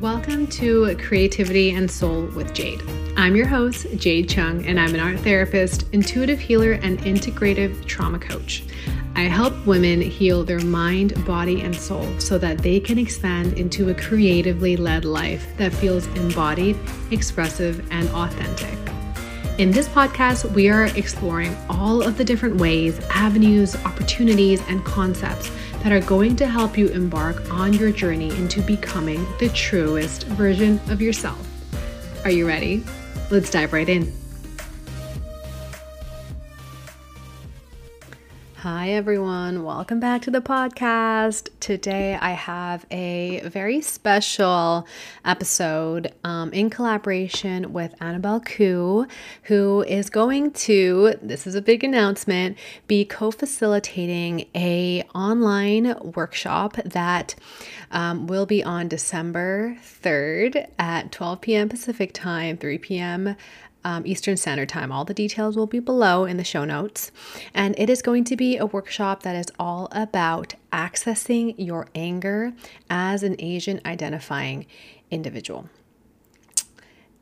Welcome 0.00 0.46
to 0.46 0.96
Creativity 0.96 1.72
and 1.72 1.90
Soul 1.90 2.22
with 2.34 2.54
Jade. 2.54 2.82
I'm 3.18 3.36
your 3.36 3.46
host, 3.46 3.86
Jade 3.98 4.30
Chung, 4.30 4.64
and 4.64 4.80
I'm 4.80 4.94
an 4.94 5.00
art 5.00 5.20
therapist, 5.20 5.84
intuitive 5.92 6.38
healer, 6.38 6.72
and 6.72 6.98
integrative 7.00 7.84
trauma 7.84 8.18
coach. 8.18 8.64
I 9.14 9.24
help 9.24 9.66
women 9.66 10.00
heal 10.00 10.42
their 10.42 10.60
mind, 10.60 11.22
body, 11.26 11.60
and 11.60 11.76
soul 11.76 12.18
so 12.18 12.38
that 12.38 12.56
they 12.60 12.80
can 12.80 12.96
expand 12.96 13.58
into 13.58 13.90
a 13.90 13.94
creatively 13.94 14.78
led 14.78 15.04
life 15.04 15.54
that 15.58 15.70
feels 15.70 16.06
embodied, 16.16 16.78
expressive, 17.10 17.86
and 17.92 18.08
authentic. 18.08 18.78
In 19.58 19.70
this 19.70 19.86
podcast, 19.88 20.50
we 20.54 20.70
are 20.70 20.86
exploring 20.96 21.54
all 21.68 22.02
of 22.02 22.16
the 22.16 22.24
different 22.24 22.56
ways, 22.56 22.98
avenues, 23.10 23.76
opportunities, 23.84 24.62
and 24.68 24.82
concepts 24.86 25.50
that 25.82 25.92
are 25.92 26.00
going 26.00 26.36
to 26.36 26.46
help 26.46 26.76
you 26.76 26.88
embark 26.88 27.50
on 27.50 27.72
your 27.72 27.90
journey 27.90 28.30
into 28.36 28.60
becoming 28.62 29.26
the 29.38 29.48
truest 29.50 30.24
version 30.24 30.80
of 30.88 31.00
yourself. 31.00 31.46
Are 32.24 32.30
you 32.30 32.46
ready? 32.46 32.84
Let's 33.30 33.50
dive 33.50 33.72
right 33.72 33.88
in. 33.88 34.19
Hi, 38.62 38.90
everyone. 38.90 39.64
Welcome 39.64 40.00
back 40.00 40.20
to 40.20 40.30
the 40.30 40.42
podcast. 40.42 41.48
Today, 41.60 42.18
I 42.20 42.32
have 42.32 42.84
a 42.90 43.40
very 43.48 43.80
special 43.80 44.86
episode 45.24 46.12
um, 46.24 46.52
in 46.52 46.68
collaboration 46.68 47.72
with 47.72 47.98
Anabel 48.00 48.44
Khoo, 48.44 49.08
who 49.44 49.82
is 49.88 50.10
going 50.10 50.50
to, 50.50 51.14
this 51.22 51.46
is 51.46 51.54
a 51.54 51.62
big 51.62 51.82
announcement, 51.82 52.58
be 52.86 53.06
co 53.06 53.30
facilitating 53.30 54.46
a 54.54 55.04
online 55.14 55.96
workshop 56.14 56.76
that 56.84 57.34
um, 57.90 58.26
will 58.26 58.44
be 58.44 58.62
on 58.62 58.88
December 58.88 59.78
3rd 59.82 60.68
at 60.78 61.10
12 61.12 61.40
p.m. 61.40 61.70
Pacific 61.70 62.12
time, 62.12 62.58
3 62.58 62.76
p.m 62.76 63.36
um, 63.84 64.06
Eastern 64.06 64.36
Standard 64.36 64.68
Time. 64.68 64.92
All 64.92 65.04
the 65.04 65.14
details 65.14 65.56
will 65.56 65.66
be 65.66 65.78
below 65.78 66.24
in 66.24 66.36
the 66.36 66.44
show 66.44 66.64
notes. 66.64 67.10
And 67.54 67.74
it 67.78 67.88
is 67.90 68.02
going 68.02 68.24
to 68.24 68.36
be 68.36 68.56
a 68.56 68.66
workshop 68.66 69.22
that 69.22 69.36
is 69.36 69.46
all 69.58 69.88
about 69.92 70.54
accessing 70.72 71.54
your 71.58 71.88
anger 71.94 72.52
as 72.88 73.22
an 73.22 73.36
Asian 73.38 73.80
identifying 73.84 74.66
individual. 75.10 75.68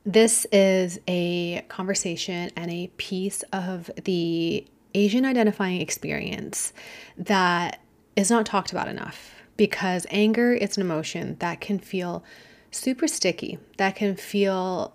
This 0.05 0.47
is 0.53 0.99
a 1.07 1.63
conversation 1.69 2.51
and 2.57 2.71
a 2.71 2.87
piece 2.97 3.43
of 3.53 3.91
the 4.05 4.67
Asian 4.95 5.25
identifying 5.25 5.81
experience 5.81 6.73
that 7.17 7.81
is 8.17 8.31
not 8.31 8.47
talked 8.47 8.73
about 8.73 8.89
enough 8.89 9.35
because 9.57 10.07
anger 10.11 10.53
is 10.53 10.77
an 10.77 10.83
emotion 10.83 11.37
that 11.41 11.61
can 11.61 11.79
feel 11.79 12.25
super 12.71 13.07
sticky, 13.07 13.59
that 13.77 13.97
can 13.97 14.17
feel 14.17 14.95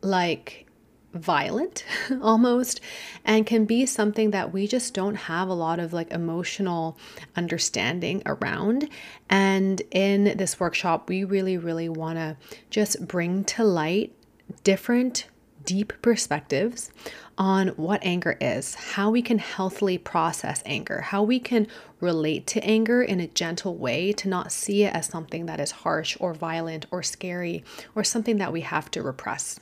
like 0.00 0.61
violent 1.12 1.84
almost 2.22 2.80
and 3.24 3.46
can 3.46 3.64
be 3.64 3.84
something 3.84 4.30
that 4.30 4.52
we 4.52 4.66
just 4.66 4.94
don't 4.94 5.14
have 5.14 5.48
a 5.48 5.54
lot 5.54 5.78
of 5.78 5.92
like 5.92 6.10
emotional 6.10 6.96
understanding 7.36 8.22
around 8.26 8.88
and 9.28 9.82
in 9.90 10.36
this 10.36 10.58
workshop 10.58 11.08
we 11.08 11.22
really 11.22 11.56
really 11.58 11.88
want 11.88 12.16
to 12.16 12.36
just 12.70 13.06
bring 13.06 13.44
to 13.44 13.62
light 13.62 14.12
different 14.64 15.26
deep 15.64 15.92
perspectives 16.02 16.90
on 17.38 17.68
what 17.68 18.00
anger 18.02 18.36
is, 18.40 18.74
how 18.74 19.10
we 19.10 19.22
can 19.22 19.38
healthily 19.38 19.98
process 19.98 20.62
anger, 20.66 21.00
how 21.00 21.22
we 21.22 21.38
can 21.38 21.66
relate 22.00 22.46
to 22.48 22.62
anger 22.64 23.02
in 23.02 23.20
a 23.20 23.26
gentle 23.28 23.76
way 23.76 24.12
to 24.12 24.28
not 24.28 24.52
see 24.52 24.84
it 24.84 24.94
as 24.94 25.06
something 25.06 25.46
that 25.46 25.60
is 25.60 25.70
harsh 25.70 26.16
or 26.20 26.34
violent 26.34 26.86
or 26.90 27.02
scary 27.02 27.64
or 27.94 28.04
something 28.04 28.38
that 28.38 28.52
we 28.52 28.60
have 28.62 28.90
to 28.90 29.02
repress. 29.02 29.58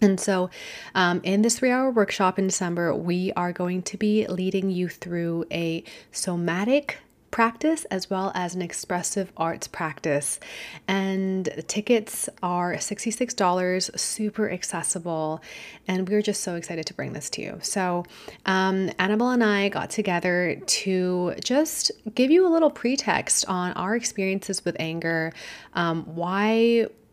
And 0.00 0.20
so, 0.20 0.50
um, 0.94 1.20
in 1.24 1.42
this 1.42 1.58
three 1.58 1.70
hour 1.70 1.90
workshop 1.90 2.38
in 2.38 2.46
December, 2.46 2.94
we 2.94 3.32
are 3.32 3.52
going 3.52 3.82
to 3.82 3.96
be 3.96 4.26
leading 4.26 4.70
you 4.70 4.88
through 4.88 5.44
a 5.50 5.82
somatic 6.12 6.98
practice 7.30 7.84
as 7.86 8.08
well 8.08 8.32
as 8.34 8.54
an 8.54 8.62
expressive 8.62 9.32
arts 9.36 9.68
practice. 9.68 10.40
And 10.86 11.48
tickets 11.66 12.28
are 12.42 12.74
$66, 12.74 13.98
super 13.98 14.50
accessible. 14.50 15.42
And 15.86 16.08
we're 16.08 16.22
just 16.22 16.42
so 16.42 16.54
excited 16.54 16.86
to 16.86 16.94
bring 16.94 17.12
this 17.12 17.28
to 17.30 17.42
you. 17.42 17.58
So, 17.62 18.04
um, 18.46 18.88
Anabel 18.98 19.34
and 19.34 19.44
I 19.44 19.68
got 19.68 19.90
together 19.90 20.60
to 20.64 21.34
just 21.42 21.90
give 22.14 22.30
you 22.30 22.46
a 22.46 22.50
little 22.50 22.70
pretext 22.70 23.44
on 23.48 23.72
our 23.72 23.94
experiences 23.94 24.64
with 24.64 24.76
anger, 24.78 25.32
um, 25.74 26.04
why, 26.04 26.48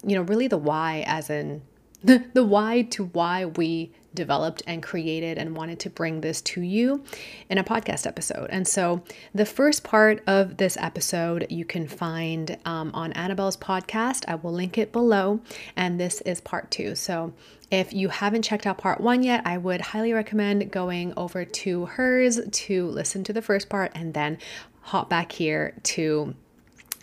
you 0.04 0.16
know, 0.16 0.22
really 0.22 0.48
the 0.48 0.58
why, 0.58 1.04
as 1.08 1.30
in 1.30 1.62
the, 2.06 2.24
the 2.34 2.44
why 2.44 2.84
to 2.84 3.06
why 3.06 3.46
we 3.46 3.92
developed 4.14 4.62
and 4.68 4.82
created 4.82 5.38
and 5.38 5.56
wanted 5.56 5.80
to 5.80 5.90
bring 5.90 6.22
this 6.22 6.40
to 6.40 6.62
you 6.62 7.04
in 7.50 7.58
a 7.58 7.64
podcast 7.64 8.06
episode. 8.06 8.48
And 8.52 8.68
so, 8.68 9.04
the 9.34 9.46
first 9.46 9.84
part 9.84 10.24
of 10.28 10.58
this 10.58 10.78
episode 10.80 11.48
you 11.50 11.66
can 11.66 11.88
find 11.88 12.58
um, 12.64 12.92
on 12.94 13.12
Anabel's 13.14 13.58
podcast. 13.58 14.24
I 14.28 14.36
will 14.36 14.54
link 14.54 14.78
it 14.78 14.92
below. 14.92 15.42
And 15.76 16.00
this 16.00 16.22
is 16.22 16.40
part 16.42 16.72
two. 16.72 16.96
So, 16.96 17.34
if 17.72 17.92
you 17.92 18.10
haven't 18.10 18.44
checked 18.44 18.68
out 18.68 18.78
part 18.78 19.02
one 19.02 19.24
yet, 19.24 19.42
I 19.46 19.58
would 19.58 19.82
highly 19.82 20.14
recommend 20.14 20.72
going 20.72 21.14
over 21.18 21.44
to 21.44 21.86
hers 21.88 22.40
to 22.40 22.88
listen 22.88 23.24
to 23.24 23.34
the 23.34 23.42
first 23.42 23.68
part 23.68 23.92
and 23.96 24.14
then 24.14 24.38
hop 24.82 25.10
back 25.10 25.32
here 25.32 25.74
to 25.82 26.36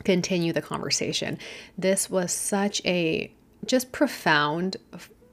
continue 0.05 0.53
the 0.53 0.63
conversation. 0.63 1.39
This 1.77 2.09
was 2.09 2.33
such 2.33 2.81
a 2.85 3.33
just 3.67 3.93
profound, 3.93 4.77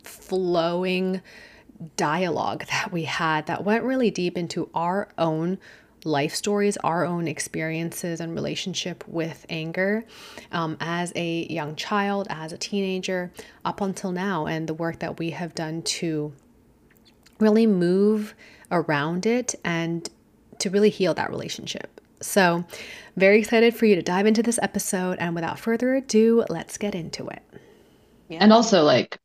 flowing 0.04 1.22
dialogue 1.96 2.66
that 2.68 2.92
we 2.92 3.04
had 3.04 3.46
that 3.48 3.64
went 3.64 3.84
really 3.84 4.12
deep 4.12 4.38
into 4.38 4.70
our 4.74 5.10
own 5.18 5.58
life 6.06 6.34
stories, 6.34 6.78
our 6.78 7.06
own 7.06 7.28
experiences 7.28 8.20
and 8.20 8.34
relationship 8.34 9.04
with 9.08 9.46
anger 9.50 10.06
um, 10.52 10.78
as 10.80 11.12
a 11.16 11.46
young 11.48 11.76
child, 11.76 12.28
as 12.30 12.54
a 12.54 12.58
teenager, 12.58 13.32
up 13.66 13.82
until 13.82 14.12
now, 14.12 14.46
and 14.46 14.68
the 14.68 14.74
work 14.74 15.00
that 15.00 15.20
we 15.20 15.32
have 15.32 15.54
done 15.56 15.82
to 15.82 16.34
really 17.40 17.68
move 17.68 18.34
around 18.72 19.26
it 19.26 19.56
and 19.64 20.10
to 20.60 20.70
really 20.70 20.90
heal 20.90 21.14
that 21.14 21.30
relationship. 21.30 22.02
So, 22.22 22.66
very 23.16 23.40
excited 23.40 23.74
for 23.74 23.86
you 23.86 23.96
to 23.96 24.02
dive 24.02 24.26
into 24.26 24.44
this 24.44 24.60
episode. 24.62 25.18
And 25.20 25.36
without 25.36 25.58
further 25.58 25.96
ado, 25.96 26.44
let's 26.50 26.78
get 26.78 26.94
into 26.94 27.28
it. 27.28 27.42
Yeah. 28.30 28.40
And 28.42 28.54
also 28.54 28.84
like 28.84 29.20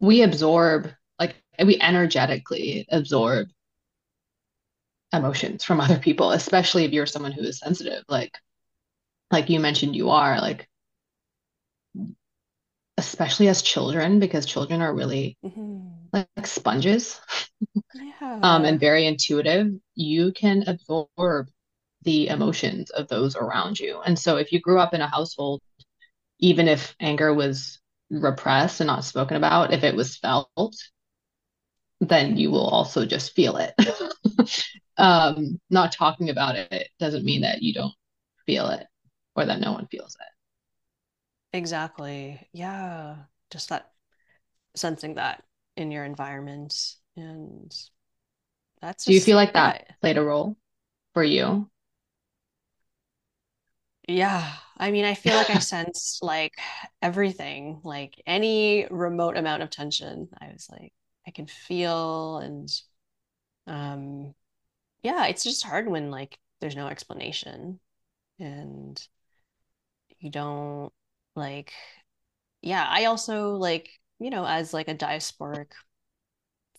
we 0.00 0.22
absorb 0.22 0.90
like 1.18 1.42
we 1.62 1.80
energetically 1.80 2.86
absorb 2.90 3.48
emotions 5.12 5.64
from 5.64 5.80
other 5.80 5.98
people, 5.98 6.30
especially 6.30 6.84
if 6.84 6.92
you're 6.92 7.06
someone 7.06 7.32
who 7.32 7.42
is 7.42 7.58
sensitive. 7.58 8.04
Like 8.08 8.38
like 9.30 9.50
you 9.50 9.60
mentioned 9.60 9.96
you 9.96 10.10
are 10.10 10.40
like 10.40 10.68
especially 12.96 13.48
as 13.48 13.62
children 13.62 14.20
because 14.20 14.46
children 14.46 14.80
are 14.80 14.94
really 14.94 15.36
mm-hmm. 15.44 15.80
like, 16.12 16.28
like 16.36 16.46
sponges 16.46 17.20
yeah. 17.94 18.38
um, 18.42 18.64
and 18.64 18.78
very 18.78 19.06
intuitive 19.06 19.72
you 19.96 20.32
can 20.32 20.64
absorb 20.68 21.48
the 22.02 22.28
emotions 22.28 22.90
of 22.90 23.08
those 23.08 23.34
around 23.34 23.80
you 23.80 24.00
and 24.06 24.16
so 24.18 24.36
if 24.36 24.52
you 24.52 24.60
grew 24.60 24.78
up 24.78 24.94
in 24.94 25.00
a 25.00 25.08
household 25.08 25.60
even 26.38 26.68
if 26.68 26.94
anger 27.00 27.34
was 27.34 27.80
repressed 28.10 28.80
and 28.80 28.88
not 28.88 29.04
spoken 29.04 29.36
about, 29.36 29.72
if 29.72 29.84
it 29.84 29.94
was 29.94 30.16
felt, 30.16 30.74
then 32.00 32.36
you 32.36 32.50
will 32.50 32.66
also 32.66 33.06
just 33.06 33.34
feel 33.34 33.56
it. 33.56 33.74
um, 34.96 35.60
not 35.70 35.92
talking 35.92 36.30
about 36.30 36.56
it 36.56 36.88
doesn't 36.98 37.24
mean 37.24 37.42
that 37.42 37.62
you 37.62 37.72
don't 37.72 37.94
feel 38.46 38.68
it 38.68 38.86
or 39.36 39.46
that 39.46 39.60
no 39.60 39.72
one 39.72 39.86
feels 39.88 40.16
it. 40.20 41.56
Exactly. 41.56 42.48
Yeah. 42.52 43.16
Just 43.50 43.68
that 43.68 43.92
sensing 44.74 45.14
that 45.14 45.44
in 45.76 45.90
your 45.90 46.04
environment. 46.04 46.96
And 47.16 47.74
that's 48.80 49.04
do 49.04 49.12
you 49.12 49.20
feel 49.20 49.36
like 49.36 49.52
that 49.54 49.96
played 50.00 50.18
a 50.18 50.22
role 50.22 50.56
for 51.14 51.22
you? 51.22 51.70
Yeah. 54.08 54.52
I 54.76 54.90
mean, 54.90 55.04
I 55.04 55.14
feel 55.14 55.34
like 55.36 55.50
I 55.50 55.58
sensed 55.58 56.22
like 56.22 56.54
everything, 57.02 57.80
like 57.84 58.20
any 58.26 58.86
remote 58.90 59.36
amount 59.36 59.62
of 59.62 59.70
tension. 59.70 60.28
I 60.40 60.48
was 60.52 60.68
like, 60.70 60.92
I 61.26 61.30
can 61.30 61.46
feel 61.46 62.38
and 62.38 62.68
um 63.66 64.34
yeah, 65.02 65.26
it's 65.26 65.44
just 65.44 65.64
hard 65.64 65.88
when 65.88 66.10
like 66.10 66.38
there's 66.60 66.76
no 66.76 66.88
explanation 66.88 67.80
and 68.40 69.06
you 70.20 70.30
don't 70.30 70.92
like 71.36 71.72
yeah, 72.62 72.86
I 72.88 73.06
also 73.06 73.56
like, 73.56 73.90
you 74.20 74.30
know, 74.30 74.46
as 74.46 74.74
like 74.74 74.88
a 74.88 74.94
diasporic 74.96 75.72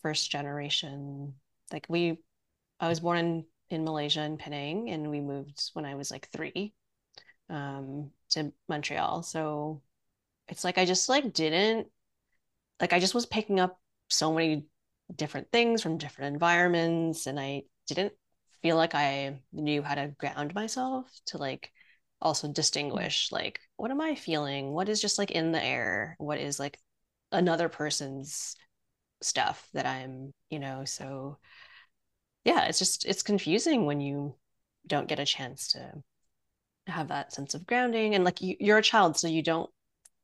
first 0.02 0.30
generation, 0.30 1.34
like 1.72 1.86
we 1.88 2.18
I 2.80 2.88
was 2.88 3.00
born 3.00 3.18
in 3.18 3.46
in 3.70 3.84
Malaysia 3.84 4.22
in 4.22 4.38
Penang 4.38 4.90
and 4.90 5.10
we 5.10 5.20
moved 5.20 5.70
when 5.74 5.84
I 5.86 5.94
was 5.96 6.10
like 6.10 6.28
3 6.30 6.74
um, 7.48 8.10
to 8.30 8.52
Montreal. 8.68 9.22
So 9.22 9.82
it's 10.48 10.64
like 10.64 10.78
I 10.78 10.84
just 10.84 11.08
like 11.08 11.32
didn't 11.32 11.88
like 12.80 12.92
I 12.92 13.00
just 13.00 13.14
was 13.14 13.26
picking 13.26 13.60
up 13.60 13.78
so 14.08 14.32
many 14.32 14.66
different 15.14 15.50
things 15.52 15.82
from 15.82 15.98
different 15.98 16.34
environments 16.34 17.26
and 17.26 17.38
I 17.38 17.62
didn't 17.86 18.12
feel 18.62 18.76
like 18.76 18.94
I 18.94 19.40
knew 19.52 19.82
how 19.82 19.94
to 19.94 20.08
ground 20.18 20.54
myself 20.54 21.08
to 21.26 21.38
like 21.38 21.72
also 22.20 22.48
distinguish 22.48 23.30
like 23.32 23.60
what 23.76 23.90
am 23.90 24.00
I 24.00 24.14
feeling? 24.14 24.72
What 24.72 24.88
is 24.88 25.00
just 25.00 25.18
like 25.18 25.30
in 25.30 25.52
the 25.52 25.62
air? 25.62 26.16
What 26.18 26.38
is 26.38 26.58
like 26.58 26.78
another 27.32 27.68
person's 27.68 28.56
stuff 29.22 29.68
that 29.74 29.86
I'm, 29.86 30.32
you 30.50 30.58
know, 30.58 30.84
so 30.84 31.38
yeah, 32.44 32.66
it's 32.66 32.78
just 32.78 33.04
it's 33.06 33.22
confusing 33.22 33.86
when 33.86 34.00
you 34.00 34.36
don't 34.86 35.08
get 35.08 35.18
a 35.18 35.26
chance 35.26 35.72
to 35.72 35.92
have 36.86 37.08
that 37.08 37.32
sense 37.32 37.54
of 37.54 37.66
grounding 37.66 38.14
and 38.14 38.24
like 38.24 38.40
you, 38.40 38.56
you're 38.60 38.78
a 38.78 38.82
child 38.82 39.16
so 39.16 39.28
you 39.28 39.42
don't 39.42 39.70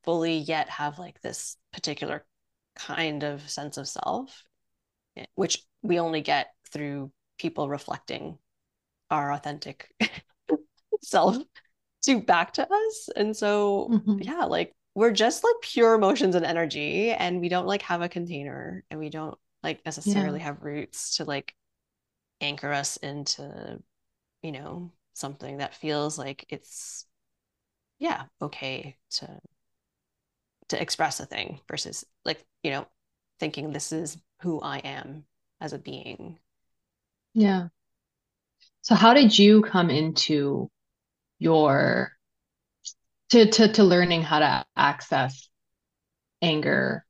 fully 0.03 0.37
yet 0.37 0.69
have 0.69 0.99
like 0.99 1.19
this 1.21 1.57
particular 1.71 2.25
kind 2.75 3.23
of 3.23 3.47
sense 3.49 3.77
of 3.77 3.87
self 3.87 4.43
eh, 5.17 5.25
which 5.35 5.63
we 5.81 5.99
only 5.99 6.21
get 6.21 6.47
through 6.71 7.11
people 7.37 7.69
reflecting 7.69 8.37
our 9.09 9.31
authentic 9.33 9.89
self 11.01 11.37
to 12.03 12.21
back 12.21 12.53
to 12.53 12.63
us 12.63 13.09
and 13.15 13.35
so 13.35 13.89
mm-hmm. 13.91 14.19
yeah 14.21 14.45
like 14.45 14.73
we're 14.95 15.11
just 15.11 15.43
like 15.43 15.55
pure 15.61 15.95
emotions 15.95 16.35
and 16.35 16.45
energy 16.45 17.11
and 17.11 17.41
we 17.41 17.49
don't 17.49 17.67
like 17.67 17.81
have 17.81 18.01
a 18.01 18.09
container 18.09 18.83
and 18.89 18.99
we 18.99 19.09
don't 19.09 19.37
like 19.63 19.83
necessarily 19.85 20.39
yeah. 20.39 20.45
have 20.45 20.61
roots 20.61 21.17
to 21.17 21.25
like 21.25 21.53
anchor 22.41 22.71
us 22.71 22.97
into 22.97 23.81
you 24.41 24.51
know 24.51 24.91
something 25.13 25.57
that 25.57 25.75
feels 25.75 26.17
like 26.17 26.45
it's 26.49 27.05
yeah 27.99 28.23
okay 28.41 28.97
to 29.09 29.39
to 30.69 30.81
express 30.81 31.19
a 31.19 31.25
thing 31.25 31.59
versus 31.67 32.05
like 32.25 32.45
you 32.63 32.71
know 32.71 32.87
thinking 33.39 33.71
this 33.71 33.91
is 33.91 34.17
who 34.41 34.59
i 34.61 34.77
am 34.79 35.25
as 35.63 35.73
a 35.73 35.79
being. 35.79 36.37
Yeah. 37.33 37.69
So 38.81 38.95
how 38.95 39.13
did 39.13 39.37
you 39.37 39.61
come 39.61 39.89
into 39.89 40.69
your 41.39 42.11
to 43.29 43.49
to 43.49 43.71
to 43.73 43.83
learning 43.83 44.23
how 44.23 44.39
to 44.39 44.65
access 44.75 45.49
anger? 46.41 47.05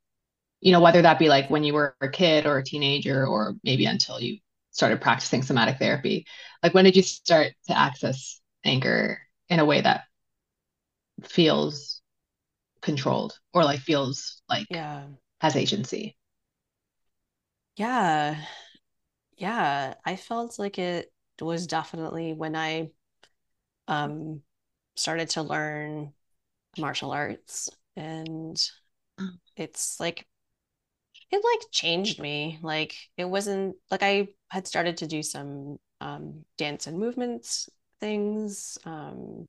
You 0.60 0.72
know 0.72 0.80
whether 0.80 1.02
that 1.02 1.18
be 1.18 1.28
like 1.28 1.50
when 1.50 1.64
you 1.64 1.74
were 1.74 1.96
a 2.00 2.08
kid 2.08 2.46
or 2.46 2.58
a 2.58 2.64
teenager 2.64 3.26
or 3.26 3.56
maybe 3.64 3.86
until 3.86 4.20
you 4.20 4.38
started 4.74 5.00
practicing 5.00 5.42
somatic 5.42 5.78
therapy. 5.78 6.26
Like 6.62 6.74
when 6.74 6.84
did 6.84 6.96
you 6.96 7.02
start 7.02 7.52
to 7.68 7.78
access 7.78 8.40
anger 8.64 9.20
in 9.48 9.60
a 9.60 9.64
way 9.64 9.80
that 9.80 10.02
feels 11.22 12.02
controlled 12.82 13.38
or 13.54 13.64
like 13.64 13.80
feels 13.80 14.42
like 14.48 14.66
yeah. 14.68 15.04
has 15.40 15.56
agency? 15.56 16.16
Yeah. 17.76 18.44
Yeah. 19.36 19.94
I 20.04 20.16
felt 20.16 20.58
like 20.58 20.78
it 20.78 21.10
was 21.40 21.66
definitely 21.66 22.32
when 22.32 22.54
i 22.54 22.88
um 23.88 24.40
started 24.96 25.28
to 25.30 25.42
learn 25.42 26.12
martial 26.78 27.10
arts 27.10 27.68
and 27.96 28.56
mm. 29.18 29.30
it's 29.56 29.98
like 29.98 30.26
it 31.30 31.42
like 31.44 31.70
changed 31.70 32.20
me. 32.20 32.58
Like 32.62 32.96
it 33.16 33.24
wasn't 33.24 33.76
like 33.90 34.02
I 34.02 34.28
had 34.48 34.66
started 34.66 34.98
to 34.98 35.06
do 35.06 35.22
some 35.22 35.78
um, 36.00 36.44
dance 36.58 36.86
and 36.86 36.98
movements 36.98 37.68
things. 38.00 38.78
Um, 38.84 39.48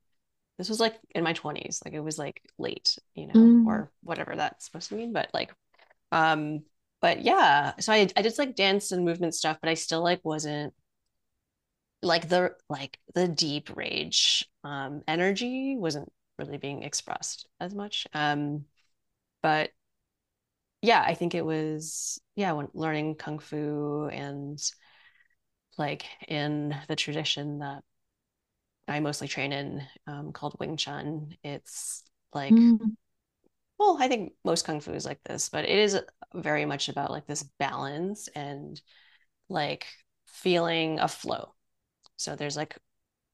this 0.58 0.70
was 0.70 0.80
like 0.80 0.96
in 1.14 1.24
my 1.24 1.34
20s, 1.34 1.82
like 1.84 1.94
it 1.94 2.00
was 2.00 2.18
like 2.18 2.42
late, 2.58 2.98
you 3.14 3.28
know, 3.28 3.34
mm. 3.34 3.68
or 3.68 3.92
whatever 4.02 4.36
that's 4.36 4.66
supposed 4.66 4.90
to 4.90 4.96
mean. 4.96 5.12
But 5.12 5.30
like, 5.34 5.54
um, 6.12 6.64
but 7.02 7.22
yeah, 7.22 7.74
so 7.80 7.92
I 7.92 8.08
I 8.16 8.22
just 8.22 8.40
like 8.40 8.56
dance 8.56 8.92
and 8.92 9.04
movement 9.04 9.36
stuff, 9.36 9.58
but 9.62 9.70
I 9.70 9.74
still 9.74 10.02
like 10.02 10.22
wasn't 10.24 10.74
like 12.02 12.30
the 12.30 12.56
like 12.70 13.00
the 13.16 13.28
deep 13.28 13.76
rage 13.76 14.48
um 14.64 15.02
energy 15.08 15.76
wasn't 15.78 16.12
really 16.38 16.58
being 16.58 16.84
expressed 16.84 17.48
as 17.60 17.74
much. 17.74 18.08
Um, 18.14 18.66
but 19.42 19.72
yeah, 20.86 21.04
I 21.06 21.16
think 21.16 21.36
it 21.36 21.44
was 21.46 22.20
yeah, 22.36 22.52
when 22.54 22.68
learning 22.74 23.16
kung 23.16 23.40
fu 23.40 24.08
and 24.12 24.60
like 25.78 26.06
in 26.28 26.76
the 26.88 26.96
tradition 26.96 27.60
that 27.60 27.84
I 28.88 29.00
mostly 29.00 29.28
train 29.28 29.52
in 29.52 29.84
um, 30.06 30.32
called 30.32 30.56
Wing 30.60 30.78
Chun. 30.78 31.36
It's 31.44 32.04
like, 32.34 32.54
mm. 32.54 32.78
well, 33.80 33.98
I 34.00 34.08
think 34.08 34.34
most 34.44 34.66
kung 34.66 34.80
fu 34.80 34.92
is 34.92 35.06
like 35.06 35.20
this, 35.24 35.50
but 35.50 35.66
it 35.66 35.78
is 35.78 36.00
very 36.34 36.66
much 36.66 36.88
about 36.88 37.12
like 37.12 37.26
this 37.26 37.44
balance 37.58 38.28
and 38.36 38.80
like 39.50 39.88
feeling 40.28 41.00
a 41.00 41.08
flow. 41.08 41.54
So 42.18 42.36
there's 42.36 42.58
like 42.58 42.78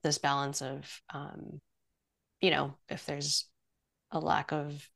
this 0.04 0.18
balance 0.18 0.62
of, 0.62 1.02
um, 1.14 1.60
you 2.40 2.50
know, 2.50 2.76
if 2.88 3.06
there's 3.06 3.46
a 4.12 4.20
lack 4.20 4.52
of 4.54 4.88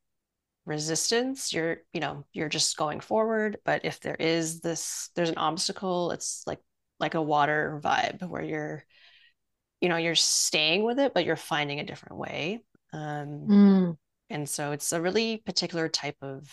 resistance 0.65 1.53
you're 1.53 1.77
you 1.94 2.00
know 2.00 2.25
you're 2.33 2.50
just 2.50 2.77
going 2.77 3.00
forward. 3.00 3.57
But 3.65 3.85
if 3.85 4.00
there 4.00 4.15
is 4.15 4.62
this 4.62 5.09
there's 5.15 5.29
an 5.29 5.38
obstacle 5.38 6.12
it's 6.12 6.44
like 6.47 6.59
like 7.00 7.13
a 7.13 7.21
water 7.21 7.79
vibe 7.83 8.27
where 8.27 8.44
you're 8.44 8.83
you 9.81 9.89
know 9.89 9.97
you're 9.97 10.15
staying 10.15 10.83
with 10.83 11.00
it 11.00 11.13
but 11.13 11.25
you're 11.25 11.35
finding 11.35 11.79
a 11.79 11.85
different 11.85 12.17
way. 12.17 12.63
Um 12.94 13.47
mm. 13.47 13.97
and 14.29 14.50
so 14.50 14.71
it's 14.71 14.91
a 14.91 15.01
really 15.01 15.38
particular 15.38 15.88
type 15.88 16.17
of 16.21 16.50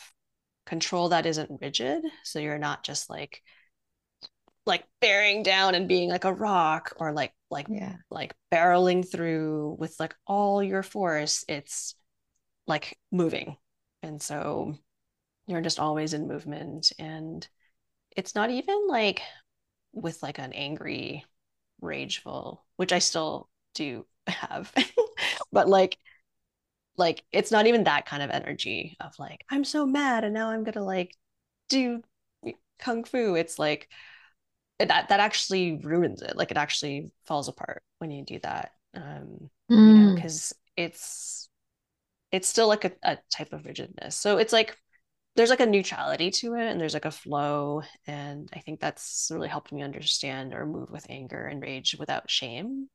control 0.66 1.08
that 1.10 1.26
isn't 1.26 1.60
rigid. 1.60 2.04
So 2.24 2.38
you're 2.38 2.58
not 2.58 2.84
just 2.84 3.08
like 3.08 3.42
like 4.64 4.84
bearing 5.00 5.42
down 5.42 5.74
and 5.74 5.88
being 5.88 6.08
like 6.08 6.24
a 6.24 6.32
rock 6.32 6.92
or 6.96 7.12
like 7.12 7.32
like 7.50 7.66
yeah. 7.68 7.96
like 8.10 8.34
barreling 8.52 9.08
through 9.08 9.76
with 9.78 9.96
like 9.98 10.14
all 10.26 10.62
your 10.62 10.82
force. 10.82 11.44
It's 11.48 11.94
like 12.66 12.98
moving 13.10 13.56
and 14.02 14.20
so 14.20 14.74
you're 15.46 15.60
just 15.60 15.80
always 15.80 16.14
in 16.14 16.28
movement. 16.28 16.92
And 16.98 17.46
it's 18.16 18.34
not 18.34 18.50
even 18.50 18.86
like 18.88 19.22
with 19.92 20.22
like 20.22 20.38
an 20.38 20.52
angry, 20.52 21.24
rageful, 21.80 22.64
which 22.76 22.92
I 22.92 22.98
still 22.98 23.48
do 23.74 24.06
have, 24.26 24.72
but 25.52 25.68
like, 25.68 25.98
like 26.96 27.24
it's 27.32 27.50
not 27.50 27.66
even 27.66 27.84
that 27.84 28.06
kind 28.06 28.22
of 28.22 28.30
energy 28.30 28.96
of 29.00 29.12
like, 29.18 29.44
I'm 29.50 29.64
so 29.64 29.86
mad 29.86 30.24
and 30.24 30.34
now 30.34 30.50
I'm 30.50 30.64
gonna 30.64 30.84
like 30.84 31.14
do 31.68 32.02
kung 32.78 33.04
fu. 33.04 33.34
It's 33.34 33.58
like 33.58 33.88
that 34.78 35.08
that 35.08 35.20
actually 35.20 35.78
ruins 35.82 36.22
it. 36.22 36.36
Like 36.36 36.50
it 36.50 36.56
actually 36.56 37.10
falls 37.24 37.48
apart 37.48 37.82
when 37.98 38.10
you 38.10 38.24
do 38.24 38.38
that. 38.42 38.72
Um, 38.94 39.50
mm. 39.70 39.76
you 39.76 39.94
know, 39.94 40.14
because 40.14 40.54
it's 40.76 41.48
it's 42.32 42.48
still 42.48 42.66
like 42.66 42.84
a, 42.84 42.92
a 43.02 43.18
type 43.30 43.52
of 43.52 43.66
rigidness. 43.66 44.16
So 44.16 44.38
it's 44.38 44.52
like 44.52 44.76
there's 45.36 45.50
like 45.50 45.60
a 45.60 45.66
neutrality 45.66 46.30
to 46.30 46.54
it 46.54 46.66
and 46.66 46.80
there's 46.80 46.94
like 46.94 47.04
a 47.04 47.10
flow. 47.10 47.82
And 48.06 48.48
I 48.52 48.60
think 48.60 48.80
that's 48.80 49.28
really 49.30 49.48
helped 49.48 49.72
me 49.72 49.82
understand 49.82 50.54
or 50.54 50.66
move 50.66 50.90
with 50.90 51.06
anger 51.08 51.44
and 51.44 51.62
rage 51.62 51.94
without 51.98 52.30
shame. 52.30 52.88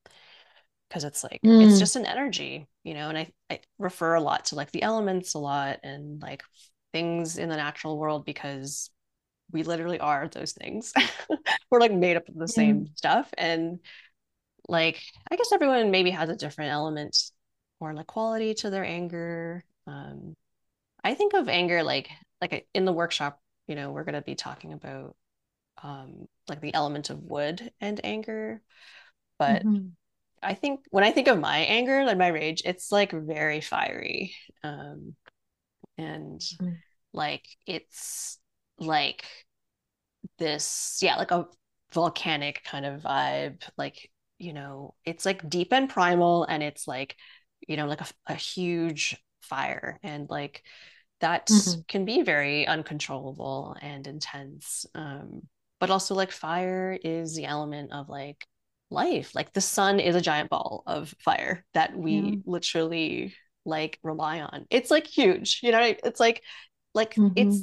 Cause 0.89 1.03
it's 1.03 1.24
like 1.24 1.41
mm. 1.46 1.67
it's 1.67 1.79
just 1.79 1.98
an 1.98 2.06
energy, 2.06 2.65
you 2.84 2.94
know, 2.94 3.10
and 3.10 3.17
I, 3.17 3.32
I 3.50 3.60
refer 3.77 4.15
a 4.15 4.22
lot 4.22 4.46
to 4.46 4.56
like 4.56 4.72
the 4.72 4.84
elements 4.84 5.34
a 5.34 5.39
lot 5.39 5.79
and 5.84 6.22
like 6.22 6.44
things 6.94 7.38
in 7.38 7.50
the 7.50 7.58
natural 7.58 7.98
world 7.98 8.25
because 8.25 8.89
we 9.51 9.63
literally 9.63 10.00
are 10.00 10.29
those 10.29 10.53
things. 10.53 10.94
We're 11.72 11.82
like 11.82 11.94
made 11.94 12.15
up 12.15 12.29
of 12.29 12.36
the 12.36 12.46
mm. 12.46 12.50
same 12.50 12.88
stuff. 12.96 13.29
And 13.38 13.79
like 14.70 15.01
I 15.29 15.36
guess 15.36 15.51
everyone 15.51 15.91
maybe 15.91 16.12
has 16.12 16.29
a 16.29 16.36
different 16.36 16.72
element 16.72 17.17
or 17.79 17.93
like 17.93 18.07
quality 18.07 18.53
to 18.55 18.69
their 18.69 18.86
anger. 18.86 19.63
Um, 19.86 20.36
I 21.03 21.13
think 21.13 21.34
of 21.34 21.48
anger 21.48 21.84
like 21.84 22.10
like 22.41 22.67
in 22.74 22.86
the 22.86 22.93
workshop, 22.93 23.39
you 23.67 23.75
know, 23.75 23.91
we're 23.91 24.03
going 24.03 24.15
to 24.15 24.22
be 24.22 24.36
talking 24.36 24.74
about 24.74 25.15
um, 25.84 26.27
like 26.48 26.62
the 26.62 26.74
element 26.74 27.10
of 27.10 27.24
wood 27.24 27.72
and 27.79 28.00
anger, 28.03 28.62
but 29.39 29.63
mm-hmm. 29.65 29.88
I 30.41 30.53
think 30.53 30.81
when 30.89 31.03
I 31.03 31.12
think 31.12 31.27
of 31.27 31.39
my 31.39 31.57
anger 31.57 32.00
and 32.00 32.19
my 32.19 32.27
rage, 32.27 32.62
it's 32.65 32.91
like 32.91 33.12
very 33.12 33.62
fiery, 33.62 34.36
um, 34.63 35.15
and 35.98 36.39
mm-hmm. 36.39 36.74
like 37.13 37.48
it's 37.65 38.38
like 38.77 39.25
this, 40.38 41.00
yeah, 41.01 41.15
like 41.15 41.31
a 41.31 41.48
volcanic 41.91 42.63
kind 42.63 42.86
of 42.86 43.01
vibe, 43.01 43.62
like 43.77 44.12
you 44.38 44.53
know, 44.53 44.93
it's 45.05 45.25
like 45.25 45.48
deep 45.50 45.74
and 45.74 45.89
primal, 45.89 46.43
and 46.43 46.62
it's 46.62 46.88
like 46.88 47.15
you 47.67 47.77
know 47.77 47.85
like 47.85 48.01
a, 48.01 48.07
a 48.27 48.35
huge 48.35 49.17
fire 49.41 49.99
and 50.03 50.29
like 50.29 50.63
that 51.19 51.47
mm-hmm. 51.47 51.81
can 51.87 52.05
be 52.05 52.21
very 52.21 52.67
uncontrollable 52.67 53.75
and 53.81 54.07
intense 54.07 54.85
um, 54.93 55.41
but 55.79 55.89
also 55.89 56.15
like 56.15 56.31
fire 56.31 56.97
is 57.03 57.35
the 57.35 57.45
element 57.45 57.91
of 57.91 58.09
like 58.09 58.45
life 58.89 59.35
like 59.35 59.51
the 59.53 59.61
sun 59.61 59.99
is 59.99 60.15
a 60.15 60.21
giant 60.21 60.49
ball 60.49 60.83
of 60.85 61.13
fire 61.19 61.65
that 61.73 61.97
we 61.97 62.13
yeah. 62.13 62.35
literally 62.45 63.33
like 63.67 63.99
rely 64.01 64.39
on. 64.39 64.65
It's 64.71 64.89
like 64.89 65.05
huge, 65.05 65.59
you 65.61 65.71
know, 65.71 65.81
it's 65.81 66.19
like 66.19 66.41
like 66.95 67.13
mm-hmm. 67.13 67.33
it's 67.35 67.61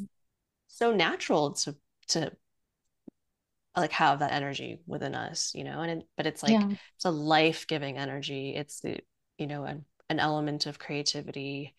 so 0.68 0.92
natural 0.92 1.52
to 1.52 1.74
to 2.08 2.30
like 3.76 3.90
have 3.92 4.20
that 4.20 4.32
energy 4.32 4.78
within 4.86 5.16
us, 5.16 5.52
you 5.54 5.64
know, 5.64 5.80
and 5.80 6.02
it, 6.02 6.08
but 6.16 6.26
it's 6.26 6.42
like 6.42 6.52
yeah. 6.52 6.68
it's 6.94 7.04
a 7.04 7.10
life-giving 7.10 7.96
energy. 7.98 8.54
It's 8.54 8.80
the 8.80 8.98
you 9.38 9.46
know 9.46 9.64
an, 9.64 9.84
an 10.08 10.20
element 10.20 10.66
of 10.66 10.78
creativity. 10.78 11.74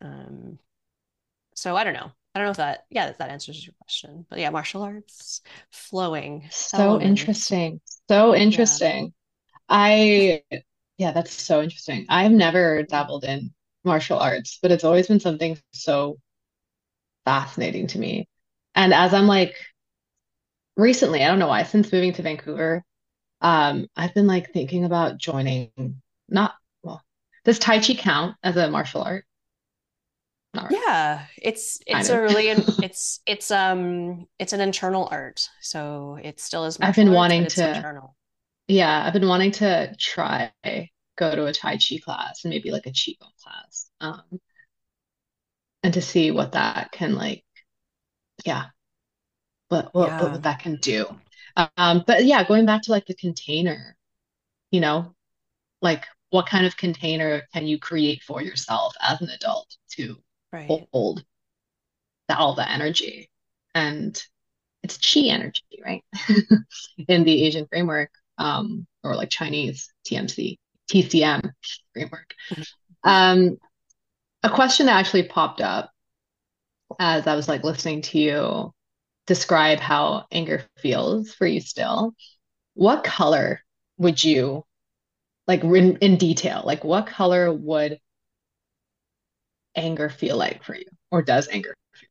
Um 0.00 0.58
so 1.54 1.76
I 1.76 1.84
don't 1.84 1.94
know. 1.94 2.12
I 2.34 2.38
don't 2.38 2.46
know 2.46 2.50
if 2.52 2.56
that 2.58 2.86
yeah 2.90 3.12
that 3.12 3.30
answers 3.30 3.64
your 3.66 3.74
question. 3.80 4.26
But 4.28 4.38
yeah, 4.38 4.50
martial 4.50 4.82
arts 4.82 5.40
flowing. 5.70 6.46
So 6.50 7.00
interesting. 7.00 7.80
So 8.08 8.34
interesting. 8.34 9.06
Yeah. 9.06 9.10
I 9.68 10.42
yeah, 10.98 11.12
that's 11.12 11.32
so 11.32 11.62
interesting. 11.62 12.06
I've 12.08 12.32
never 12.32 12.82
dabbled 12.84 13.24
in 13.24 13.52
martial 13.84 14.18
arts, 14.18 14.58
but 14.62 14.72
it's 14.72 14.84
always 14.84 15.08
been 15.08 15.20
something 15.20 15.58
so 15.72 16.18
fascinating 17.24 17.86
to 17.88 17.98
me. 17.98 18.28
And 18.74 18.92
as 18.94 19.14
I'm 19.14 19.26
like 19.26 19.54
recently, 20.76 21.22
I 21.22 21.28
don't 21.28 21.38
know 21.38 21.48
why, 21.48 21.62
since 21.62 21.92
moving 21.92 22.12
to 22.14 22.22
Vancouver, 22.22 22.84
um, 23.40 23.88
I've 23.96 24.14
been 24.14 24.26
like 24.26 24.52
thinking 24.52 24.84
about 24.84 25.18
joining 25.18 25.70
not 26.28 26.54
does 27.46 27.58
Tai 27.58 27.80
Chi 27.80 27.94
count 27.94 28.36
as 28.42 28.56
a 28.56 28.70
martial 28.70 29.02
art? 29.02 29.24
Right. 30.54 30.70
Yeah, 30.70 31.26
it's 31.40 31.78
it's 31.86 32.10
a 32.10 32.20
really 32.20 32.48
it's 32.82 33.20
it's 33.26 33.50
um 33.50 34.26
it's 34.38 34.52
an 34.52 34.60
internal 34.60 35.08
art, 35.10 35.48
so 35.62 36.18
it 36.22 36.40
still 36.40 36.66
is. 36.66 36.78
I've 36.80 36.94
been 36.94 37.08
arts, 37.08 37.16
wanting 37.16 37.46
to. 37.46 37.76
Internal 37.76 38.16
yeah, 38.68 39.04
I've 39.04 39.12
been 39.12 39.28
wanting 39.28 39.52
to 39.52 39.94
try 39.98 40.52
go 41.16 41.34
to 41.34 41.46
a 41.46 41.52
Tai 41.52 41.78
Chi 41.78 41.98
class 42.04 42.44
and 42.44 42.50
maybe 42.50 42.70
like 42.70 42.86
a 42.86 42.90
Qigong 42.90 43.34
class. 43.42 43.90
Um, 44.00 44.40
and 45.82 45.94
to 45.94 46.02
see 46.02 46.30
what 46.30 46.52
that 46.52 46.90
can 46.92 47.14
like, 47.14 47.44
yeah, 48.44 48.66
what 49.68 49.94
what, 49.94 50.08
yeah. 50.08 50.22
what 50.22 50.42
that 50.42 50.58
can 50.58 50.76
do. 50.76 51.06
Um, 51.76 52.04
but 52.06 52.24
yeah, 52.24 52.44
going 52.44 52.66
back 52.66 52.82
to 52.82 52.90
like 52.90 53.06
the 53.06 53.14
container, 53.14 53.96
you 54.70 54.80
know, 54.80 55.14
like 55.80 56.04
what 56.30 56.46
kind 56.46 56.66
of 56.66 56.76
container 56.76 57.42
can 57.52 57.66
you 57.66 57.78
create 57.78 58.22
for 58.22 58.42
yourself 58.42 58.94
as 59.00 59.20
an 59.20 59.30
adult 59.30 59.76
to 59.92 60.16
right. 60.52 60.66
hold 60.92 61.24
that, 62.28 62.38
all 62.38 62.54
the 62.54 62.68
energy? 62.68 63.30
And 63.74 64.20
it's 64.82 64.98
chi 64.98 65.28
energy, 65.28 65.62
right? 65.84 66.04
In 67.08 67.24
the 67.24 67.44
Asian 67.44 67.66
framework 67.66 68.10
um, 68.38 68.86
or 69.02 69.14
like 69.14 69.30
Chinese 69.30 69.92
TMC, 70.06 70.58
TCM 70.90 71.50
framework. 71.92 72.34
Mm-hmm. 72.50 73.08
Um, 73.08 73.58
a 74.42 74.50
question 74.50 74.86
that 74.86 74.96
actually 74.96 75.24
popped 75.24 75.60
up 75.60 75.90
as 76.98 77.26
I 77.26 77.34
was 77.34 77.48
like 77.48 77.64
listening 77.64 78.02
to 78.02 78.18
you 78.18 78.72
describe 79.26 79.80
how 79.80 80.26
anger 80.30 80.64
feels 80.78 81.32
for 81.34 81.46
you 81.46 81.60
still. 81.60 82.14
What 82.74 83.04
color 83.04 83.60
would 83.98 84.22
you 84.22 84.64
like 85.46 85.62
in, 85.62 85.96
in 85.98 86.16
detail? 86.16 86.62
Like 86.64 86.84
what 86.84 87.06
color 87.06 87.52
would 87.52 87.98
anger 89.76 90.08
feel 90.08 90.36
like 90.36 90.64
for 90.64 90.74
you? 90.74 90.86
Or 91.10 91.22
does 91.22 91.48
anger 91.48 91.74
feel 91.94 92.08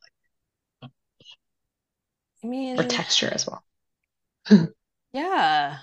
like? 0.82 0.92
I 2.44 2.48
mean, 2.48 2.80
or 2.80 2.84
texture 2.84 3.30
as 3.34 3.48
well. 3.48 3.64
yeah. 5.14 5.80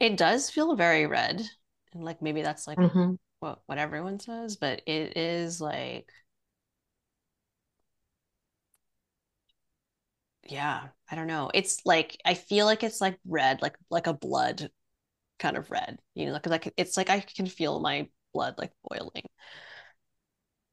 It 0.00 0.16
does 0.16 0.50
feel 0.50 0.76
very 0.76 1.06
red. 1.06 1.42
And 1.92 2.04
like 2.04 2.22
maybe 2.22 2.42
that's 2.42 2.66
like 2.66 2.78
mm-hmm. 2.78 3.14
what 3.40 3.60
what 3.66 3.78
everyone 3.78 4.20
says, 4.20 4.56
but 4.56 4.82
it 4.86 5.16
is 5.16 5.60
like 5.60 6.10
yeah, 10.50 10.88
I 11.10 11.16
don't 11.16 11.26
know. 11.26 11.50
It's 11.54 11.84
like 11.84 12.16
I 12.24 12.34
feel 12.34 12.66
like 12.66 12.82
it's 12.82 13.00
like 13.00 13.18
red, 13.26 13.62
like 13.62 13.76
like 13.90 14.06
a 14.06 14.14
blood 14.14 14.70
kind 15.38 15.56
of 15.56 15.70
red. 15.70 15.98
You 16.14 16.26
know, 16.26 16.32
like 16.32 16.46
like 16.46 16.74
it's 16.76 16.96
like 16.96 17.10
I 17.10 17.20
can 17.20 17.46
feel 17.46 17.80
my 17.80 18.08
blood 18.34 18.54
like 18.58 18.72
boiling. 18.88 19.24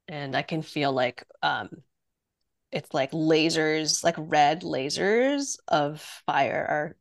And 0.08 0.36
I 0.36 0.41
can 0.44 0.62
feel 0.62 0.91
like 0.91 1.25
um 1.41 1.70
it's 2.72 2.94
like 2.94 3.12
lasers, 3.12 4.03
like 4.03 4.15
red 4.17 4.62
lasers 4.62 5.58
of 5.67 6.01
fire 6.25 6.65
are 6.70 6.98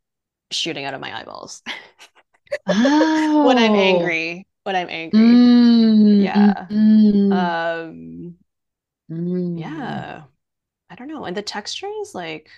shooting 0.51 0.85
out 0.85 0.95
of 0.95 1.01
my 1.01 1.19
eyeballs. 1.19 1.63
oh. 2.67 3.45
when 3.47 3.59
I'm 3.59 3.75
angry. 3.75 4.47
When 4.65 4.77
I'm 4.77 4.89
angry. 4.89 5.19
Mm, 5.21 6.23
yeah. 6.25 6.67
Mm, 6.71 7.33
um 7.33 8.35
mm. 9.11 9.61
yeah. 9.61 10.25
I 10.95 10.97
don't 10.97 11.09
know. 11.09 11.25
And 11.27 11.37
the 11.37 11.43
texture 11.43 11.91
is 12.03 12.15
like 12.15 12.49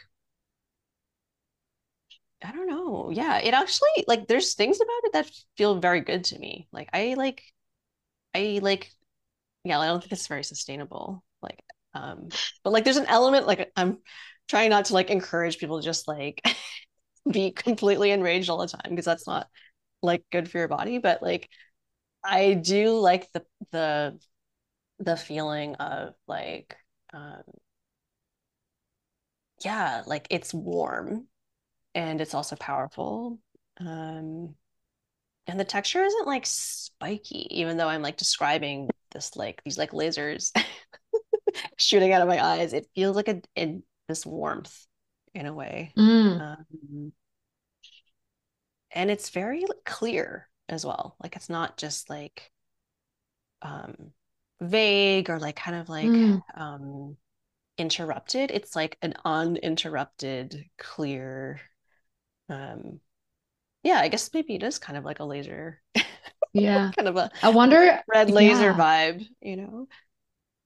I 2.45 2.52
don't 2.52 2.69
know. 2.69 3.11
Yeah, 3.11 3.38
it 3.38 3.55
actually 3.55 4.05
like 4.07 4.28
there's 4.28 4.55
things 4.55 4.76
about 4.81 5.05
it 5.05 5.12
that 5.14 5.31
feel 5.57 5.81
very 5.81 6.00
good 6.00 6.25
to 6.25 6.38
me. 6.38 6.69
Like 6.73 6.88
I 6.93 7.14
like 7.16 7.43
I 8.35 8.61
like 8.62 8.93
yeah, 9.64 9.81
I 9.81 9.87
don't 9.88 10.00
think 10.00 10.12
it's 10.12 10.28
very 10.28 10.45
sustainable. 10.45 11.25
Like 11.43 11.62
um 11.95 12.28
but 12.64 12.73
like 12.73 12.85
there's 12.85 12.99
an 12.99 13.07
element 13.07 13.47
like 13.47 13.73
I'm 13.76 13.99
trying 14.49 14.71
not 14.71 14.87
to 14.87 14.95
like 14.95 15.11
encourage 15.11 15.59
people 15.59 15.81
to 15.81 15.85
just 15.87 16.09
like 16.09 16.43
be 17.33 17.52
completely 17.52 18.12
enraged 18.12 18.50
all 18.50 18.59
the 18.59 18.69
time 18.69 18.90
because 18.90 19.07
that's 19.07 19.26
not 19.28 19.49
like 20.02 20.25
good 20.33 20.50
for 20.50 20.59
your 20.59 20.69
body 20.69 20.99
but 20.99 21.23
like 21.23 21.49
i 22.25 22.55
do 22.55 22.99
like 22.99 23.31
the 23.33 23.45
the 23.73 24.19
the 25.00 25.16
feeling 25.16 25.75
of 25.76 26.14
like 26.28 26.76
um 27.14 27.43
yeah 29.64 30.02
like 30.06 30.26
it's 30.30 30.52
warm 30.52 31.26
and 31.94 32.20
it's 32.20 32.34
also 32.34 32.56
powerful 32.56 33.38
um 33.80 34.54
and 35.46 35.60
the 35.60 35.64
texture 35.64 36.02
isn't 36.02 36.26
like 36.26 36.44
spiky 36.46 37.46
even 37.58 37.76
though 37.76 37.88
i'm 37.88 38.02
like 38.02 38.16
describing 38.16 38.88
this 39.12 39.36
like 39.36 39.62
these 39.64 39.78
like 39.78 39.92
lasers 39.92 40.50
shooting 41.76 42.12
out 42.12 42.22
of 42.22 42.28
my 42.28 42.44
eyes 42.44 42.72
it 42.72 42.88
feels 42.94 43.16
like 43.16 43.28
a, 43.28 43.40
a 43.58 43.80
this 44.08 44.26
warmth 44.26 44.86
in 45.34 45.46
a 45.46 45.54
way 45.54 45.92
mm. 45.96 46.40
um, 46.40 47.12
and 48.92 49.10
it's 49.10 49.30
very 49.30 49.64
clear 49.84 50.48
as 50.68 50.84
well 50.84 51.16
like 51.22 51.36
it's 51.36 51.48
not 51.48 51.76
just 51.76 52.10
like 52.10 52.50
um 53.62 53.94
vague 54.60 55.28
or 55.30 55.38
like 55.38 55.56
kind 55.56 55.76
of 55.76 55.88
like 55.88 56.06
mm. 56.06 56.40
um 56.54 57.16
interrupted. 57.78 58.50
It's 58.50 58.76
like 58.76 58.99
an 59.02 59.14
uninterrupted 59.25 60.64
clear 60.78 61.61
um 62.49 63.00
yeah 63.83 63.99
i 63.99 64.09
guess 64.09 64.30
maybe 64.33 64.54
it 64.54 64.62
is 64.62 64.78
kind 64.78 64.97
of 64.97 65.04
like 65.04 65.21
a 65.21 65.25
laser 65.25 65.80
yeah. 66.52 66.90
kind 66.97 67.09
of 67.09 67.16
a 67.16 67.30
i 67.42 67.49
wonder 67.49 68.00
red 68.09 68.30
laser 68.30 68.71
yeah. 68.71 68.75
vibe 68.76 69.26
you 69.40 69.56
know? 69.56 69.87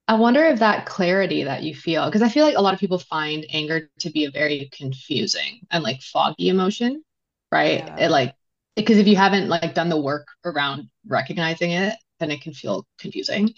I 0.08 0.14
wonder 0.14 0.44
if 0.44 0.58
that 0.58 0.86
clarity 0.86 1.44
that 1.44 1.62
you 1.62 1.72
feel, 1.72 2.06
because 2.06 2.22
I 2.22 2.28
feel 2.28 2.44
like 2.44 2.56
a 2.56 2.60
lot 2.60 2.74
of 2.74 2.80
people 2.80 2.98
find 2.98 3.46
anger 3.48 3.88
to 4.00 4.10
be 4.10 4.24
a 4.24 4.30
very 4.32 4.68
confusing 4.72 5.60
and 5.70 5.84
like 5.84 6.02
foggy 6.02 6.48
emotion 6.48 7.04
right? 7.52 7.84
Yeah. 7.86 8.06
it 8.06 8.10
like 8.10 8.34
because 8.74 8.98
if 8.98 9.06
you 9.06 9.16
haven't 9.16 9.48
like 9.48 9.74
done 9.74 9.88
the 9.88 10.00
work 10.00 10.26
around 10.44 10.88
recognizing 11.06 11.72
it 11.72 11.94
then 12.18 12.30
it 12.30 12.42
can 12.42 12.52
feel 12.52 12.86
confusing. 12.98 13.54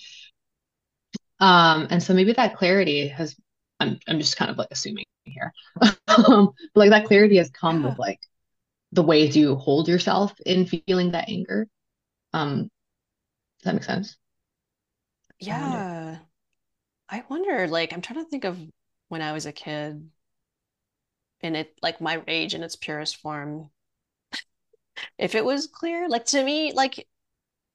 Um 1.40 1.88
and 1.90 2.02
so 2.02 2.14
maybe 2.14 2.32
that 2.32 2.56
clarity 2.56 3.08
has 3.08 3.34
i'm, 3.82 3.98
I'm 4.08 4.18
just 4.18 4.36
kind 4.36 4.50
of 4.50 4.58
like 4.58 4.68
assuming 4.70 5.04
here. 5.24 5.52
Um, 6.08 6.52
but 6.74 6.80
like 6.80 6.90
that 6.90 7.06
clarity 7.06 7.38
has 7.38 7.48
come 7.50 7.82
yeah. 7.82 7.88
with 7.88 7.98
like 7.98 8.20
the 8.92 9.02
ways 9.02 9.34
you 9.34 9.54
hold 9.54 9.88
yourself 9.88 10.34
in 10.44 10.66
feeling 10.66 11.12
that 11.12 11.30
anger. 11.30 11.66
Um 12.34 12.68
does 13.60 13.64
that 13.64 13.74
make 13.74 13.84
sense? 13.84 14.16
Yeah 15.40 16.18
I 17.08 17.22
wonder, 17.28 17.50
I 17.50 17.54
wonder 17.54 17.68
like 17.68 17.92
i'm 17.92 18.02
trying 18.02 18.22
to 18.22 18.28
think 18.28 18.44
of 18.44 18.58
when 19.08 19.22
i 19.22 19.32
was 19.32 19.46
a 19.46 19.52
kid 19.52 20.08
and 21.40 21.56
it 21.56 21.74
like 21.82 22.00
my 22.00 22.14
rage 22.26 22.54
in 22.54 22.62
its 22.62 22.76
purest 22.76 23.16
form 23.16 23.70
if 25.18 25.34
it 25.34 25.44
was 25.44 25.66
clear 25.66 26.08
like 26.08 26.26
to 26.26 26.42
me 26.42 26.72
like 26.72 27.06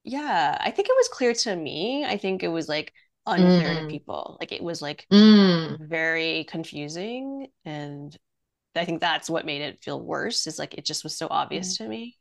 yeah 0.04 0.58
i 0.62 0.72
think 0.72 0.88
it 0.90 0.96
was 0.98 1.10
clear 1.10 1.34
to 1.34 1.56
me. 1.56 2.06
I 2.06 2.18
think 2.18 2.44
it 2.44 2.50
was 2.50 2.70
like 2.70 2.94
unclear 3.28 3.76
mm. 3.76 3.82
to 3.82 3.88
people 3.88 4.38
like 4.40 4.52
it 4.52 4.64
was 4.64 4.82
like 4.82 5.06
mm. 5.12 5.78
very 5.80 6.46
confusing 6.46 7.48
and 7.66 8.18
i 8.76 8.86
think 8.86 9.02
that's 9.02 9.30
what 9.30 9.46
made 9.46 9.62
it 9.62 9.84
feel 9.84 10.02
worse 10.02 10.48
is 10.48 10.58
like 10.58 10.76
it 10.76 10.86
just 10.86 11.04
was 11.04 11.16
so 11.16 11.28
obvious 11.30 11.74
mm. 11.74 11.78
to 11.78 11.88
me 11.88 12.16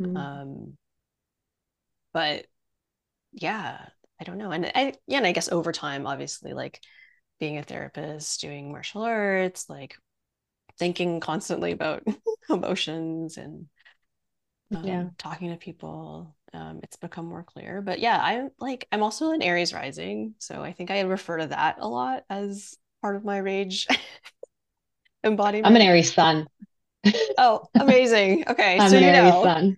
mm. 0.00 0.16
um 0.16 0.76
but 2.12 2.44
yeah 3.32 3.86
i 4.20 4.24
don't 4.24 4.38
know 4.38 4.50
and 4.50 4.66
i 4.74 4.92
yeah 5.06 5.18
and 5.18 5.26
i 5.26 5.32
guess 5.32 5.50
over 5.50 5.72
time 5.72 6.06
obviously 6.06 6.52
like 6.52 6.80
being 7.38 7.58
a 7.58 7.62
therapist 7.62 8.40
doing 8.40 8.70
martial 8.70 9.02
arts 9.02 9.68
like 9.68 9.96
thinking 10.78 11.20
constantly 11.20 11.72
about 11.72 12.02
emotions 12.50 13.36
and 13.36 13.66
um, 14.74 14.84
yeah 14.84 15.04
talking 15.18 15.50
to 15.50 15.56
people 15.56 16.34
um, 16.54 16.80
it's 16.82 16.96
become 16.96 17.26
more 17.26 17.42
clear. 17.44 17.82
But 17.82 17.98
yeah, 18.00 18.18
I'm 18.22 18.50
like 18.58 18.86
I'm 18.92 19.02
also 19.02 19.32
an 19.32 19.42
Aries 19.42 19.72
rising, 19.72 20.34
so 20.38 20.62
I 20.62 20.72
think 20.72 20.90
I 20.90 21.00
refer 21.02 21.38
to 21.38 21.46
that 21.48 21.76
a 21.80 21.88
lot 21.88 22.24
as 22.30 22.76
part 23.02 23.16
of 23.16 23.24
my 23.24 23.38
rage 23.38 23.86
embodiment. 25.24 25.64
I'm 25.64 25.76
an 25.76 25.82
Aries 25.82 26.12
sun. 26.14 26.46
oh, 27.38 27.68
amazing. 27.78 28.44
Okay, 28.48 28.80
I'm 28.80 28.94
so 28.94 28.96
an 28.96 29.02
you 29.02 29.12
Aries 29.12 29.38
know, 29.40 29.52
sun. 29.52 29.76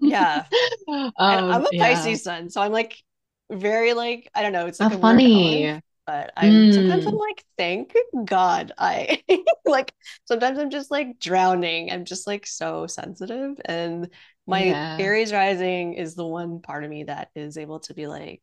yeah, 0.00 0.46
and 1.28 1.42
I'm 1.48 1.64
Um, 1.64 1.66
a 1.66 1.72
yeah. 1.72 1.72
Pisces 1.74 2.24
sun, 2.24 2.50
so 2.50 2.60
I'm 2.62 2.72
like 2.72 3.02
very 3.50 3.94
like 3.94 4.30
I 4.34 4.42
don't 4.42 4.52
know, 4.52 4.66
it's 4.66 4.80
like 4.80 4.92
funny. 4.92 5.80
but 6.06 6.32
I'm 6.36 6.64
sometimes 6.70 7.06
I'm 7.06 7.14
Mm, 7.14 7.18
like, 7.18 7.44
thank 7.58 7.94
God 8.24 8.72
I 8.78 9.22
like 9.64 9.92
sometimes 10.24 10.58
I'm 10.58 10.70
just 10.70 10.90
like 10.90 11.18
drowning. 11.20 11.90
I'm 11.92 12.04
just 12.04 12.26
like 12.26 12.46
so 12.46 12.86
sensitive, 12.86 13.60
and 13.64 14.10
my 14.46 14.80
yeah. 14.86 14.96
Aries 14.98 15.32
rising 15.32 15.94
is 15.94 16.14
the 16.14 16.26
one 16.26 16.60
part 16.60 16.84
of 16.84 16.90
me 16.90 17.04
that 17.04 17.30
is 17.34 17.56
able 17.58 17.80
to 17.80 17.94
be 17.94 18.06
like, 18.06 18.42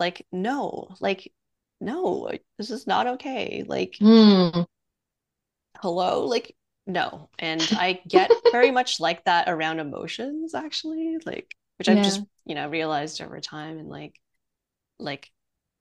like 0.00 0.26
no, 0.32 0.94
like 1.00 1.32
no, 1.80 2.30
this 2.58 2.70
is 2.70 2.86
not 2.86 3.06
okay. 3.08 3.64
Like 3.66 4.00
Mm, 4.00 4.64
hello, 5.80 6.26
like 6.26 6.56
no. 6.86 7.30
And 7.38 7.70
I 7.76 8.00
get 8.08 8.32
very 8.50 8.70
much 8.70 9.00
like 9.00 9.24
that 9.24 9.48
around 9.48 9.80
emotions, 9.80 10.54
actually, 10.54 11.18
like 11.24 11.54
which 11.78 11.88
I've 11.88 12.00
just 12.00 12.24
you 12.44 12.54
know 12.54 12.68
realized 12.68 13.20
over 13.20 13.40
time, 13.40 13.78
and 13.78 13.88
like 13.88 14.14
like 14.98 15.30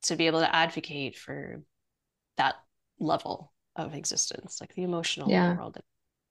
to 0.04 0.16
be 0.16 0.28
able 0.28 0.42
to 0.42 0.56
advocate 0.56 1.18
for 1.18 1.64
that 2.38 2.56
level 3.00 3.54
of 3.76 3.96
existence, 3.96 4.60
like 4.62 4.76
the 4.76 4.84
emotional 4.84 5.32
Yeah. 5.32 5.58
world. 5.58 5.80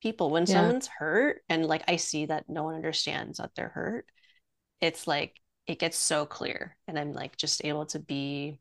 People, 0.05 0.31
when 0.31 0.47
Yeah. 0.47 0.73
someone's 0.73 0.87
hurt 0.87 1.43
and 1.49 1.67
like 1.67 1.83
I 1.89 1.97
see 1.97 2.27
that 2.27 2.49
no 2.49 2.65
one 2.65 2.77
understands 2.77 3.39
that 3.39 3.57
they're 3.57 3.71
hurt, 3.71 4.07
it's 4.81 5.07
like 5.09 5.41
it 5.67 5.79
gets 5.81 5.99
so 5.99 6.27
clear. 6.27 6.77
And 6.89 6.99
I'm 6.99 7.13
like 7.15 7.37
just 7.37 7.65
able 7.65 7.87
to 7.89 8.01
be 8.01 8.61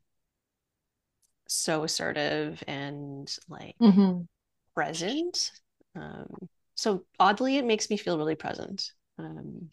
so 1.48 1.84
assertive 1.84 2.62
and 2.66 3.34
like 3.48 3.76
Mhm. 3.80 4.26
present. 4.74 5.52
Um, 5.96 6.28
so 6.74 7.04
oddly, 7.20 7.58
it 7.58 7.64
makes 7.64 7.90
me 7.90 7.96
feel 7.96 8.18
really 8.18 8.36
present. 8.36 8.92
Um, 9.18 9.70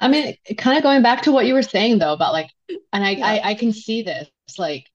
I 0.00 0.08
mean, 0.08 0.34
kind 0.56 0.76
of 0.78 0.82
going 0.82 1.02
back 1.02 1.22
to 1.22 1.32
what 1.32 1.46
you 1.46 1.54
were 1.54 1.62
saying 1.62 1.98
though 1.98 2.12
about 2.12 2.32
like, 2.32 2.50
and 2.92 3.04
I, 3.04 3.14
yeah. 3.14 3.38
I, 3.38 3.50
I 3.50 3.54
can 3.54 3.72
see 3.72 4.02
this 4.02 4.28
like 4.58 4.86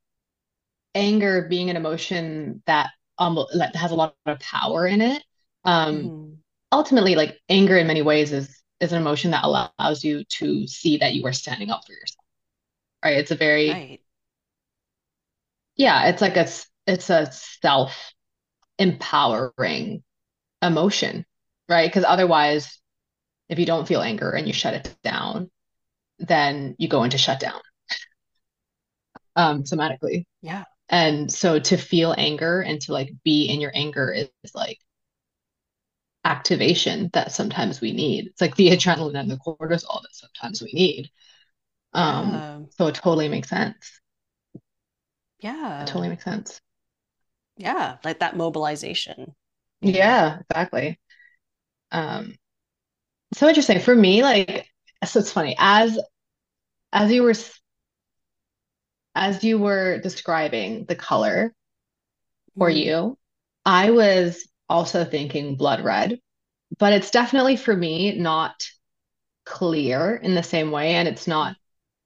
anger 0.93 1.47
being 1.49 1.69
an 1.69 1.75
emotion 1.75 2.63
that 2.65 2.91
almost 3.17 3.57
that 3.57 3.75
has 3.75 3.91
a 3.91 3.95
lot 3.95 4.15
of 4.25 4.39
power 4.39 4.87
in 4.87 5.01
it. 5.01 5.23
Um, 5.65 6.11
Mhm. 6.11 6.37
ultimately, 6.71 7.15
like 7.15 7.39
anger 7.49 7.77
in 7.77 7.87
many 7.87 8.01
ways 8.01 8.31
is 8.33 8.61
is 8.79 8.91
an 8.93 9.01
emotion 9.01 9.31
that 9.31 9.43
allows 9.45 10.03
you 10.03 10.23
to 10.25 10.67
see 10.67 10.97
that 10.97 11.13
you 11.15 11.25
are 11.25 11.33
standing 11.33 11.69
up 11.71 11.85
for 11.87 11.93
yourself, 11.93 12.25
right? 13.03 13.17
It's 13.17 13.31
a 13.31 13.35
very, 13.35 13.69
Right. 13.69 14.01
yeah, 15.75 16.07
it's 16.07 16.21
like 16.21 16.37
a, 16.37 16.47
it's 16.87 17.09
a 17.09 17.29
self-empowering 17.31 20.03
emotion, 20.61 21.25
right? 21.69 21.89
Because 21.89 22.03
otherwise, 22.05 22.79
if 23.49 23.59
you 23.59 23.65
don't 23.65 23.87
feel 23.87 24.01
anger 24.01 24.31
and 24.31 24.47
you 24.47 24.53
shut 24.53 24.73
it 24.75 24.95
down, 25.03 25.49
then 26.19 26.75
you 26.79 26.89
go 26.89 27.03
into 27.03 27.19
shutdown, 27.19 27.61
um, 29.35 29.63
somatically. 29.63 30.25
Yeah. 30.41 30.63
And 30.89 31.31
so 31.31 31.59
to 31.59 31.77
feel 31.77 32.13
anger 32.17 32.61
and 32.61 32.79
to 32.81 32.93
like 32.93 33.11
be 33.23 33.45
in 33.47 33.61
your 33.61 33.71
anger 33.73 34.11
is, 34.13 34.29
like 34.53 34.77
activation 36.25 37.11
that 37.13 37.33
sometimes 37.33 37.81
we 37.81 37.93
need. 37.93 38.27
It's 38.27 38.41
like 38.41 38.55
the 38.57 38.69
adrenaline 38.71 39.19
and 39.19 39.31
the 39.31 39.37
cortisol 39.37 40.03
that 40.03 40.13
sometimes 40.15 40.61
we 40.63 40.73
need. 40.73 41.11
Um, 41.93 42.43
Yeah. 42.43 42.65
so 42.71 42.87
it 42.87 42.95
totally 42.95 43.29
makes 43.29 43.49
sense. 43.49 43.99
It 45.79 45.85
Yeah. 45.87 45.87
totally 45.87 46.09
makes 46.09 46.25
sense. 46.25 46.59
Yeah. 47.57 47.97
Like 48.05 48.19
that 48.19 48.37
mobilization. 48.37 49.35
Yeah, 49.81 50.39
exactly. 50.49 50.99
Um, 51.91 52.35
so 53.33 53.47
interesting 53.47 53.79
for 53.79 53.95
me, 53.95 54.23
like, 54.23 54.67
so 55.05 55.19
it's 55.19 55.31
funny 55.31 55.55
as 55.59 55.99
as 56.93 57.11
you 57.11 57.23
were 57.23 57.33
as 59.15 59.43
you 59.43 59.57
were 59.57 59.97
describing 59.99 60.85
the 60.85 60.95
color 60.95 61.53
for 62.57 62.69
Mhm. 62.69 62.69
you, 62.69 63.17
I 63.65 63.91
was 63.91 64.47
also 64.69 65.05
thinking 65.05 65.55
blood 65.55 65.83
red, 65.83 66.19
but 66.79 66.93
it's 66.93 67.11
definitely 67.11 67.57
for 67.57 67.75
me 67.75 68.17
not 68.17 68.65
clear 69.45 70.15
in 70.15 70.35
the 70.35 70.43
same 70.43 70.71
way, 70.71 70.95
and 70.95 71.07
it's 71.07 71.27
not 71.27 71.55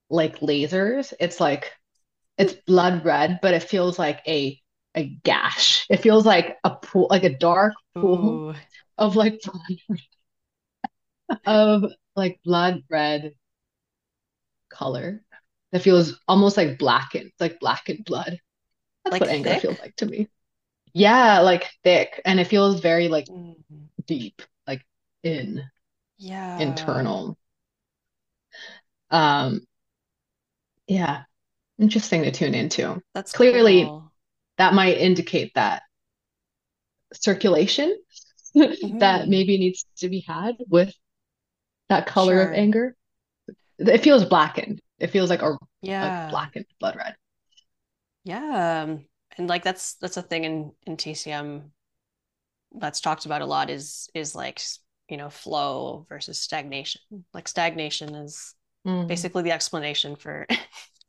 like 0.10 0.40
lasers. 0.42 1.14
It's 1.20 1.40
like 1.40 1.74
it's 2.38 2.54
blood 2.54 3.06
red, 3.06 3.40
but 3.42 3.54
it 3.56 3.64
feels 3.64 4.00
like 4.00 4.22
a 4.28 4.60
a 4.96 5.08
gash. 5.24 5.86
It 5.90 5.98
feels 5.98 6.26
like 6.26 6.58
a 6.64 6.72
pool, 6.76 7.08
like 7.12 7.24
a 7.26 7.38
dark 7.38 7.76
pool 8.02 8.44
Ooh. 8.44 8.56
of 8.98 9.16
like 9.16 9.42
blood, 9.44 10.00
of 11.46 11.84
like 12.16 12.40
blood 12.44 12.84
red 12.90 13.34
color 14.70 15.24
that 15.72 15.82
feels 15.82 16.20
almost 16.28 16.58
like 16.58 16.78
blackened, 16.80 17.32
like 17.40 17.60
blackened 17.60 18.06
blood. 18.06 18.40
That's 19.04 19.20
Like 19.20 19.28
what 19.28 19.30
anger 19.30 19.56
thick? 19.56 19.56
feels 19.56 19.80
like 19.80 19.96
to 19.98 20.06
me. 20.08 20.30
Yeah, 20.94 21.40
like 21.42 21.70
thick, 21.84 22.22
and 22.26 22.40
it 22.40 22.48
feels 22.48 22.80
very 22.82 23.08
like 23.08 23.28
Mhm. 23.28 23.90
deep, 24.08 24.42
like 24.68 24.86
in 25.24 25.64
Yeah. 26.18 27.00
internal. 27.00 27.38
Um, 29.12 29.66
yeah, 30.88 31.24
interesting 31.80 32.24
to 32.24 32.32
tune 32.32 32.56
into. 32.56 33.02
That's 33.14 33.34
Clearly, 33.34 33.96
cool. 33.98 34.12
that 34.58 34.74
might 34.74 34.98
indicate 34.98 35.54
that 35.56 35.84
circulation 37.14 37.96
that 38.56 39.28
Mhm. 39.28 39.28
maybe 39.28 39.58
needs 39.58 39.86
to 39.98 40.10
be 40.10 40.22
had 40.28 40.56
with 40.70 40.94
that 41.90 42.08
color 42.08 42.42
of 42.42 42.54
anger. 42.54 42.96
It 43.80 44.00
feels 44.04 44.26
blackened. 44.26 44.82
It 45.00 45.10
feels 45.10 45.30
like 45.30 45.42
a 45.44 45.58
Yeah. 45.82 46.30
blackened 46.30 46.66
blood 46.80 46.98
red. 46.98 47.16
Yeah. 48.24 49.00
And 49.40 49.50
like 49.50 49.64
that's 49.64 49.96
that's 49.96 50.18
a 50.18 50.24
thing 50.24 50.46
in 50.46 50.74
in 50.88 50.98
TCM 50.98 51.74
that's 52.76 53.02
talked 53.02 53.26
about 53.26 53.42
a 53.42 53.46
lot 53.48 53.70
is 53.70 54.10
is 54.16 54.36
like, 54.36 54.62
you 55.10 55.18
know, 55.18 55.30
flow 55.30 56.06
versus 56.10 56.40
stagnation. 56.40 57.02
Like 57.34 57.48
stagnation 57.48 58.16
is 58.16 58.56
Mm, 58.86 59.10
basically 59.10 59.44
the 59.44 59.52
explanation 59.54 60.16
for 60.16 60.48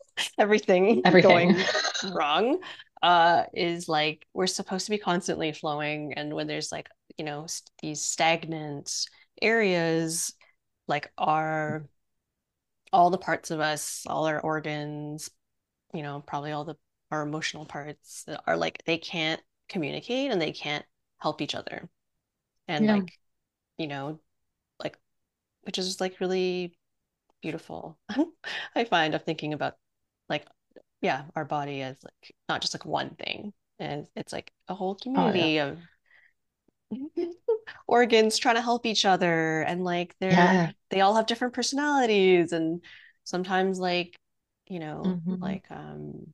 everything 0.39 1.05
everything. 1.05 1.17
going 1.21 1.57
wrong 2.03 2.61
uh 3.03 3.45
is 3.55 3.89
like 3.89 4.27
we're 4.35 4.47
supposed 4.47 4.87
to 4.87 4.91
be 4.91 4.99
constantly 4.99 5.53
flowing 5.53 6.15
and 6.15 6.35
when 6.35 6.47
there's 6.47 6.73
like 6.73 6.89
you 7.19 7.25
know 7.25 7.45
s- 7.45 7.63
these 7.83 8.03
stagnant 8.03 9.07
areas 9.43 10.35
like 10.89 11.11
our 11.19 11.85
all 12.93 13.11
the 13.11 13.19
parts 13.19 13.51
of 13.51 13.61
us 13.61 14.05
all 14.07 14.27
our 14.27 14.41
organs 14.41 15.31
you 15.95 16.03
know 16.03 16.23
probably 16.27 16.53
all 16.53 16.65
the 16.65 16.77
our 17.11 17.23
emotional 17.23 17.67
parts 17.67 18.25
that 18.25 18.43
are 18.47 18.57
like 18.57 18.83
they 18.85 18.99
can't 18.99 19.41
communicate 19.69 20.31
and 20.31 20.41
they 20.41 20.53
can't 20.53 20.85
help 21.19 21.41
each 21.43 21.55
other 21.55 21.89
and 22.69 22.87
Yeah. 22.87 22.87
like 22.87 23.19
you 23.79 23.87
know 23.87 24.21
like 24.81 24.99
which 25.63 25.79
is 25.79 25.87
just 25.89 26.01
like 26.01 26.21
really 26.21 26.77
beautiful 27.43 27.99
I 28.77 28.85
find 28.85 29.15
of 29.15 29.25
thinking 29.25 29.55
about 29.55 29.77
like 30.29 30.47
yeah, 31.03 31.25
our 31.37 31.45
body 31.45 31.83
as 31.83 32.03
like 32.05 32.37
not 32.49 32.63
just 32.63 32.75
like 32.75 32.87
one 32.87 33.11
thing. 33.17 33.53
And 33.79 34.09
it's 34.17 34.33
like 34.33 34.53
a 34.69 34.75
whole 34.75 34.97
Oh 35.15 35.33
yeah. 35.33 35.51
community 35.51 35.59
of 35.59 35.79
organs 37.87 38.39
trying 38.39 38.57
to 38.57 38.63
help 38.63 38.87
each 38.87 39.05
other 39.05 39.63
and 39.63 39.85
like 39.85 40.15
they're 40.21 40.37
Yeah. 40.37 40.73
they 40.91 41.01
all 41.01 41.15
have 41.17 41.27
different 41.27 41.55
personalities 41.55 42.53
and 42.53 42.83
sometimes 43.25 43.79
like 43.79 44.19
you 44.69 44.79
know 44.81 45.21
hmm 45.29 45.41
like 45.41 45.65
um 45.71 46.33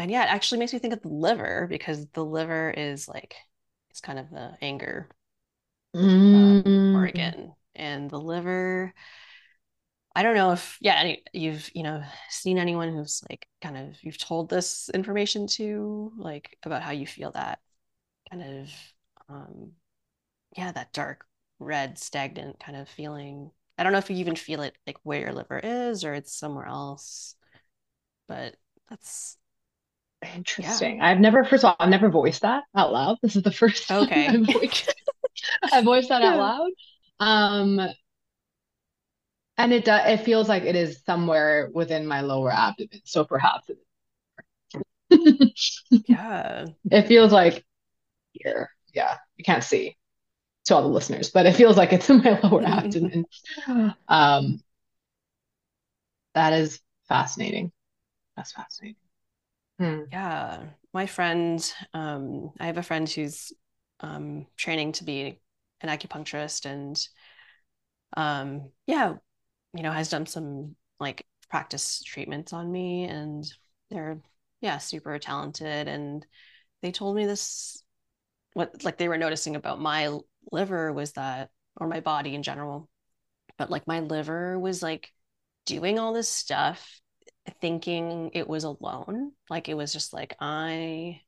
and 0.00 0.10
yeah 0.10 0.24
it 0.24 0.30
actually 0.30 0.58
makes 0.58 0.72
me 0.72 0.80
think 0.80 0.94
of 0.94 1.02
the 1.02 1.08
liver 1.08 1.66
because 1.68 2.08
the 2.08 2.24
liver 2.24 2.70
is 2.76 3.08
like 3.08 3.36
it's 3.90 4.00
kind 4.00 4.18
of 4.18 4.30
the 4.30 4.52
anger 4.62 5.08
um 6.32 6.62
mm 6.64 6.80
organ 6.92 7.54
and 7.74 8.10
the 8.10 8.18
liver 8.20 8.92
I 10.14 10.22
don't 10.22 10.34
know 10.34 10.52
if 10.52 10.76
yeah, 10.80 10.96
any, 10.96 11.22
you've 11.32 11.70
you 11.74 11.82
know 11.82 12.02
seen 12.28 12.58
anyone 12.58 12.92
who's 12.94 13.22
like 13.30 13.46
kind 13.62 13.76
of 13.76 14.02
you've 14.02 14.18
told 14.18 14.50
this 14.50 14.90
information 14.92 15.46
to 15.48 16.12
like 16.16 16.58
about 16.64 16.82
how 16.82 16.90
you 16.90 17.06
feel 17.06 17.30
that 17.32 17.60
kind 18.30 18.42
of 18.42 18.70
um 19.28 19.72
yeah, 20.56 20.72
that 20.72 20.92
dark 20.92 21.26
red 21.60 21.98
stagnant 21.98 22.60
kind 22.60 22.76
of 22.78 22.88
feeling. 22.88 23.52
I 23.78 23.84
don't 23.84 23.92
know 23.92 23.98
if 23.98 24.10
you 24.10 24.16
even 24.18 24.36
feel 24.36 24.62
it 24.62 24.76
like 24.86 24.98
where 25.04 25.20
your 25.20 25.32
liver 25.34 25.58
is 25.60 26.04
or 26.04 26.14
it's 26.14 26.34
somewhere 26.34 26.66
else, 26.66 27.36
but 28.28 28.56
that's 28.90 29.38
yeah. 30.22 30.34
Interesting. 30.36 31.00
I've 31.00 31.20
never, 31.20 31.44
first 31.44 31.64
of 31.64 31.68
all, 31.68 31.76
I've 31.78 31.88
never 31.88 32.10
voiced 32.10 32.42
that 32.42 32.64
out 32.74 32.92
loud. 32.92 33.18
This 33.22 33.36
is 33.36 33.42
the 33.42 33.52
first 33.52 33.88
time 33.88 34.04
Okay. 34.04 34.28
I've 34.28 34.46
voiced 34.46 34.94
I 35.72 35.82
voiced 35.82 36.08
that 36.10 36.22
out 36.22 36.38
loud. 36.38 36.70
Um, 37.20 37.90
and 39.60 39.74
it 39.74 39.84
does 39.84 40.00
it 40.06 40.24
feels 40.24 40.48
like 40.48 40.62
it 40.62 40.74
is 40.74 41.02
somewhere 41.04 41.70
within 41.72 42.06
my 42.06 42.22
lower 42.22 42.50
abdomen 42.50 43.00
so 43.04 43.24
perhaps 43.24 43.68
yeah 46.06 46.66
it 46.90 47.06
feels 47.06 47.30
like 47.32 47.64
here 48.32 48.70
yeah 48.94 49.16
you 49.36 49.44
can't 49.44 49.64
see 49.64 49.96
to 50.64 50.74
all 50.74 50.82
the 50.82 50.88
listeners 50.88 51.30
but 51.30 51.46
it 51.46 51.54
feels 51.54 51.76
like 51.76 51.92
it's 51.92 52.08
in 52.08 52.22
my 52.22 52.40
lower 52.44 52.62
abdomen 52.64 53.26
um 54.08 54.60
that 56.34 56.52
is 56.54 56.80
fascinating 57.08 57.70
that's 58.36 58.52
fascinating 58.52 58.96
hmm. 59.80 60.02
yeah 60.12 60.62
my 60.92 61.06
friend 61.06 61.72
um 61.94 62.50
i 62.60 62.66
have 62.66 62.78
a 62.78 62.82
friend 62.82 63.08
who's 63.08 63.52
um 64.00 64.46
training 64.56 64.92
to 64.92 65.04
be 65.04 65.40
an 65.80 65.88
acupuncturist 65.88 66.66
and 66.66 67.08
um 68.16 68.70
yeah 68.86 69.14
you 69.74 69.82
know 69.82 69.92
has 69.92 70.10
done 70.10 70.26
some 70.26 70.76
like 70.98 71.26
practice 71.48 72.02
treatments 72.02 72.52
on 72.52 72.70
me 72.70 73.04
and 73.04 73.52
they're 73.90 74.20
yeah 74.60 74.78
super 74.78 75.18
talented 75.18 75.88
and 75.88 76.26
they 76.82 76.92
told 76.92 77.16
me 77.16 77.26
this 77.26 77.82
what 78.54 78.84
like 78.84 78.98
they 78.98 79.08
were 79.08 79.18
noticing 79.18 79.56
about 79.56 79.80
my 79.80 80.16
liver 80.52 80.92
was 80.92 81.12
that 81.12 81.50
or 81.76 81.86
my 81.86 82.00
body 82.00 82.34
in 82.34 82.42
general 82.42 82.88
but 83.58 83.70
like 83.70 83.86
my 83.86 84.00
liver 84.00 84.58
was 84.58 84.82
like 84.82 85.12
doing 85.66 85.98
all 85.98 86.12
this 86.12 86.28
stuff 86.28 87.00
thinking 87.60 88.30
it 88.34 88.48
was 88.48 88.64
alone 88.64 89.32
like 89.48 89.68
it 89.68 89.74
was 89.74 89.92
just 89.92 90.12
like 90.12 90.34
i 90.40 91.20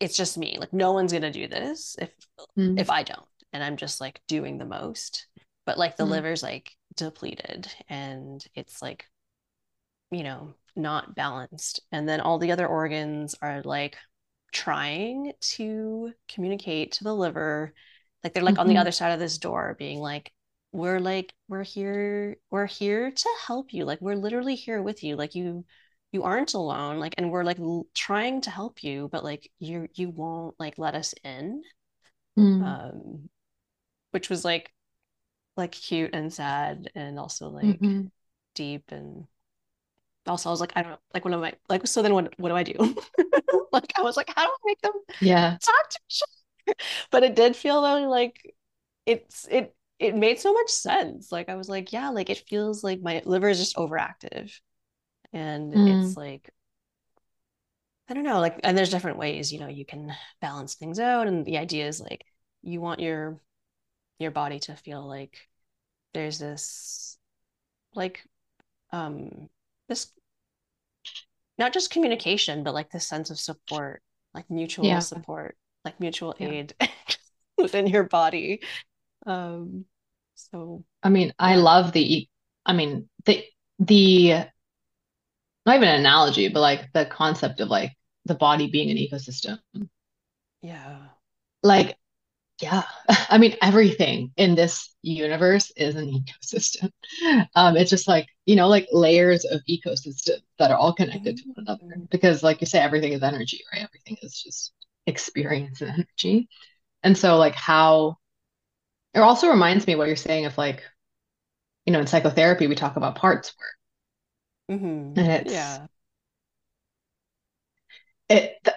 it's 0.00 0.16
just 0.16 0.36
me 0.36 0.56
like 0.60 0.72
no 0.72 0.92
one's 0.92 1.12
gonna 1.12 1.32
do 1.32 1.48
this 1.48 1.96
if 1.98 2.10
mm. 2.58 2.78
if 2.78 2.90
i 2.90 3.02
don't 3.02 3.26
and 3.52 3.64
i'm 3.64 3.76
just 3.76 4.00
like 4.00 4.20
doing 4.28 4.58
the 4.58 4.66
most 4.66 5.26
but 5.64 5.78
like 5.78 5.96
the 5.96 6.04
mm. 6.04 6.10
liver's 6.10 6.42
like 6.42 6.72
depleted 6.94 7.68
and 7.88 8.44
it's 8.54 8.82
like 8.82 9.06
you 10.10 10.22
know 10.22 10.54
not 10.76 11.14
balanced 11.14 11.80
and 11.90 12.08
then 12.08 12.20
all 12.20 12.38
the 12.38 12.52
other 12.52 12.66
organs 12.66 13.34
are 13.40 13.62
like 13.62 13.96
trying 14.52 15.32
to 15.40 16.12
communicate 16.28 16.92
to 16.92 17.04
the 17.04 17.14
liver 17.14 17.72
like 18.22 18.34
they're 18.34 18.42
like 18.42 18.54
mm-hmm. 18.54 18.60
on 18.60 18.66
the 18.66 18.74
mm-hmm. 18.74 18.80
other 18.80 18.92
side 18.92 19.12
of 19.12 19.18
this 19.18 19.38
door 19.38 19.74
being 19.78 20.00
like 20.00 20.32
we're 20.76 21.00
like 21.00 21.32
we're 21.48 21.62
here 21.62 22.36
we're 22.50 22.66
here 22.66 23.10
to 23.10 23.28
help 23.46 23.72
you 23.72 23.84
like 23.84 24.00
we're 24.00 24.14
literally 24.14 24.54
here 24.54 24.82
with 24.82 25.02
you 25.02 25.16
like 25.16 25.34
you 25.34 25.64
you 26.12 26.22
aren't 26.22 26.54
alone 26.54 26.98
like 26.98 27.14
and 27.16 27.30
we're 27.30 27.44
like 27.44 27.58
l- 27.58 27.86
trying 27.94 28.40
to 28.42 28.50
help 28.50 28.82
you 28.82 29.08
but 29.10 29.24
like 29.24 29.50
you 29.58 29.88
you 29.94 30.10
won't 30.10 30.54
like 30.58 30.78
let 30.78 30.94
us 30.94 31.14
in 31.24 31.62
mm. 32.38 32.62
um 32.62 33.28
which 34.10 34.28
was 34.28 34.44
like 34.44 34.70
like 35.56 35.72
cute 35.72 36.10
and 36.12 36.32
sad 36.32 36.90
and 36.94 37.18
also 37.18 37.48
like 37.48 37.64
mm-hmm. 37.64 38.02
deep 38.54 38.84
and 38.90 39.26
also 40.26 40.48
I 40.48 40.52
was 40.52 40.60
like, 40.60 40.72
I 40.74 40.82
don't 40.82 40.92
know, 40.92 40.98
like 41.14 41.24
what 41.24 41.34
am 41.34 41.44
I 41.44 41.54
like 41.68 41.86
so 41.86 42.02
then 42.02 42.12
what 42.12 42.34
what 42.38 42.48
do 42.48 42.56
I 42.56 42.64
do? 42.64 42.74
like 43.72 43.92
I 43.96 44.02
was 44.02 44.16
like, 44.16 44.30
how 44.34 44.44
do 44.44 44.50
I 44.50 44.56
make 44.64 44.80
them 44.82 44.92
yeah 45.20 45.50
talk 45.62 45.90
to 45.90 45.98
each 46.10 46.22
other 46.66 46.74
but 47.12 47.22
it 47.22 47.36
did 47.36 47.54
feel 47.54 47.80
though 47.80 48.08
like 48.08 48.54
it's 49.06 49.46
it 49.48 49.75
it 49.98 50.14
made 50.14 50.38
so 50.38 50.52
much 50.52 50.70
sense. 50.70 51.32
Like 51.32 51.48
I 51.48 51.54
was 51.54 51.68
like, 51.68 51.92
yeah, 51.92 52.10
like 52.10 52.30
it 52.30 52.44
feels 52.48 52.84
like 52.84 53.00
my 53.00 53.22
liver 53.24 53.48
is 53.48 53.58
just 53.58 53.76
overactive. 53.76 54.52
And 55.32 55.72
mm. 55.72 56.04
it's 56.06 56.16
like 56.16 56.50
I 58.08 58.14
don't 58.14 58.24
know, 58.24 58.40
like 58.40 58.60
and 58.62 58.78
there's 58.78 58.90
different 58.90 59.18
ways, 59.18 59.52
you 59.52 59.58
know, 59.58 59.68
you 59.68 59.84
can 59.84 60.12
balance 60.40 60.74
things 60.74 61.00
out. 61.00 61.26
And 61.26 61.44
the 61.44 61.58
idea 61.58 61.86
is 61.88 62.00
like 62.00 62.24
you 62.62 62.80
want 62.80 63.00
your 63.00 63.40
your 64.18 64.30
body 64.30 64.58
to 64.60 64.76
feel 64.76 65.06
like 65.06 65.38
there's 66.14 66.38
this 66.38 67.18
like 67.94 68.24
um 68.92 69.48
this 69.88 70.10
not 71.58 71.72
just 71.72 71.90
communication 71.90 72.62
but 72.62 72.74
like 72.74 72.90
this 72.90 73.06
sense 73.06 73.30
of 73.30 73.38
support 73.38 74.02
like 74.34 74.48
mutual 74.50 74.86
yeah. 74.86 74.98
support 75.00 75.56
like 75.84 76.00
mutual 76.00 76.34
yeah. 76.38 76.48
aid 76.48 76.74
within 77.58 77.86
your 77.86 78.04
body 78.04 78.60
um 79.26 79.84
so 80.34 80.84
i 81.02 81.08
mean 81.08 81.32
i 81.38 81.56
love 81.56 81.92
the 81.92 82.28
i 82.64 82.72
mean 82.72 83.08
the 83.24 83.44
the 83.78 84.30
not 85.64 85.76
even 85.76 85.88
an 85.88 86.00
analogy 86.00 86.48
but 86.48 86.60
like 86.60 86.92
the 86.92 87.04
concept 87.06 87.60
of 87.60 87.68
like 87.68 87.92
the 88.26 88.34
body 88.34 88.68
being 88.68 88.90
an 88.90 88.96
ecosystem. 88.96 89.58
Yeah. 90.60 90.98
Like 91.62 91.96
yeah. 92.60 92.82
I 93.08 93.38
mean 93.38 93.56
everything 93.62 94.32
in 94.36 94.54
this 94.54 94.94
universe 95.02 95.72
is 95.76 95.94
an 95.94 96.10
ecosystem. 96.44 96.90
Um 97.54 97.76
it's 97.76 97.90
just 97.90 98.08
like 98.08 98.26
you 98.44 98.56
know 98.56 98.68
like 98.68 98.88
layers 98.92 99.44
of 99.44 99.60
ecosystem 99.68 100.38
that 100.58 100.70
are 100.70 100.76
all 100.76 100.92
connected 100.92 101.36
to 101.38 101.42
one 101.54 101.64
another. 101.66 101.84
Mm-hmm. 101.84 102.04
because 102.10 102.42
like 102.42 102.60
you 102.60 102.66
say 102.66 102.78
everything 102.78 103.12
is 103.12 103.22
energy 103.22 103.62
right? 103.72 103.82
Everything 103.82 104.18
is 104.22 104.40
just 104.42 104.72
experience 105.06 105.80
and 105.80 105.90
energy. 105.90 106.48
And 107.02 107.16
so 107.16 107.36
like 107.36 107.54
how 107.54 108.18
it 109.16 109.20
also 109.20 109.48
reminds 109.48 109.86
me 109.86 109.94
what 109.94 110.06
you're 110.06 110.16
saying 110.16 110.46
of 110.46 110.56
like 110.56 110.82
you 111.84 111.92
know 111.92 112.00
in 112.00 112.06
psychotherapy 112.06 112.66
we 112.66 112.74
talk 112.74 112.96
about 112.96 113.16
parts 113.16 113.52
work 113.58 114.78
mm-hmm. 114.78 115.18
and 115.18 115.32
it's 115.32 115.52
yeah 115.52 115.86
it 118.28 118.56
th- 118.64 118.76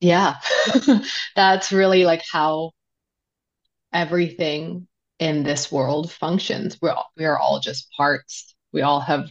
yeah 0.00 0.36
that's 1.36 1.72
really 1.72 2.04
like 2.04 2.22
how 2.30 2.72
everything 3.92 4.86
in 5.18 5.42
this 5.42 5.72
world 5.72 6.12
functions. 6.12 6.78
We're 6.80 6.92
all, 6.92 7.10
we 7.16 7.24
are 7.24 7.38
all 7.38 7.60
just 7.60 7.90
parts. 7.96 8.54
We 8.72 8.82
all 8.82 9.00
have 9.00 9.28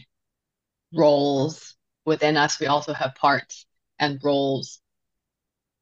roles 0.94 1.76
within 2.04 2.36
us. 2.36 2.58
We 2.58 2.66
also 2.66 2.92
have 2.92 3.14
parts 3.14 3.66
and 3.98 4.20
roles 4.22 4.80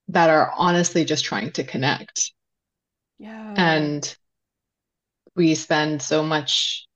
that 0.08 0.28
are 0.28 0.52
honestly 0.56 1.04
just 1.04 1.24
trying 1.24 1.52
to 1.52 1.64
connect. 1.64 2.32
Yeah. 3.18 3.54
And 3.56 4.16
we 5.36 5.54
spend 5.54 6.02
so 6.02 6.22
much 6.22 6.86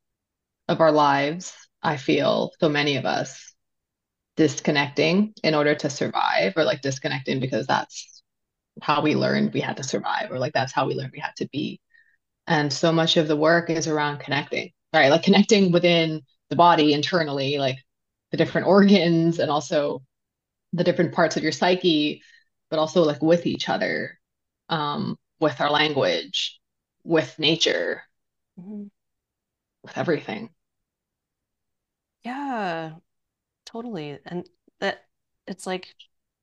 of 0.69 0.81
our 0.81 0.93
lives, 0.93 1.55
I 1.83 1.97
feel, 1.97 2.53
so 2.61 2.69
many 2.69 2.97
of 2.97 3.07
us 3.07 3.55
disconnecting 4.37 5.35
in 5.43 5.55
order 5.55 5.75
to 5.75 5.91
survive 5.91 6.55
or 6.57 6.65
like 6.65 6.81
disconnecting 6.83 7.41
because 7.41 7.67
that's 7.67 8.23
how 8.83 9.03
we 9.03 9.15
learned 9.17 9.53
we 9.53 9.61
had 9.61 9.77
to 9.79 9.83
survive 9.83 10.31
or 10.31 10.39
like 10.39 10.53
that's 10.53 10.73
how 10.73 10.87
we 10.87 10.95
learned 10.95 11.13
we 11.13 11.21
had 11.21 11.37
to 11.37 11.49
be. 11.53 11.81
And 12.47 12.73
so 12.73 12.93
much 12.93 13.17
of 13.17 13.29
the 13.29 13.37
work 13.37 13.71
is 13.71 13.89
around 13.89 14.21
connecting 14.21 14.73
right? 14.95 15.11
Like 15.11 15.23
connecting 15.25 15.73
within 15.73 16.23
the 16.51 16.57
body 16.57 16.95
internally 16.95 17.59
like 17.59 17.79
the 18.31 18.39
different 18.39 18.67
organs 18.69 19.39
and 19.39 19.51
also 19.51 20.03
the 20.73 20.85
different 20.85 21.15
parts 21.15 21.37
of 21.37 21.43
your 21.43 21.53
psyche 21.53 22.23
but 22.71 22.79
also 22.79 23.03
like 23.05 23.23
with 23.23 23.47
each 23.47 23.69
other 23.69 24.19
um 24.69 25.17
with 25.41 25.61
our 25.61 25.71
language 25.71 26.61
with 27.05 27.39
nature 27.39 28.03
mm-hmm. 28.59 28.85
with 29.83 29.97
everything 29.97 30.51
yeah 32.25 32.93
totally 33.65 34.19
and 34.27 34.49
that 34.81 35.05
it's 35.47 35.67
like 35.67 35.95